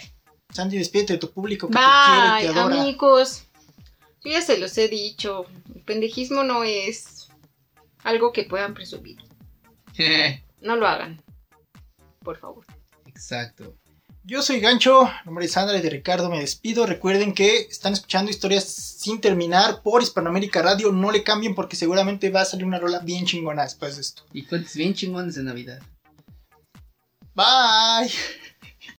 [0.53, 2.81] Sandy, despídete de tu público que te quiere y Bye, te adora.
[2.81, 3.43] amigos.
[4.23, 5.45] Yo ya se los he dicho.
[5.73, 7.29] El pendejismo no es
[8.03, 9.17] algo que puedan presumir.
[10.61, 11.19] No lo hagan.
[12.23, 12.63] Por favor.
[13.07, 13.75] Exacto.
[14.23, 16.85] Yo soy Gancho, nombre de Sandra y de Ricardo me despido.
[16.85, 20.91] Recuerden que están escuchando historias sin terminar por Hispanoamérica Radio.
[20.91, 24.23] No le cambien porque seguramente va a salir una rola bien chingona después de esto.
[24.31, 25.79] Y cuentes bien chingones de Navidad.
[27.33, 28.11] Bye.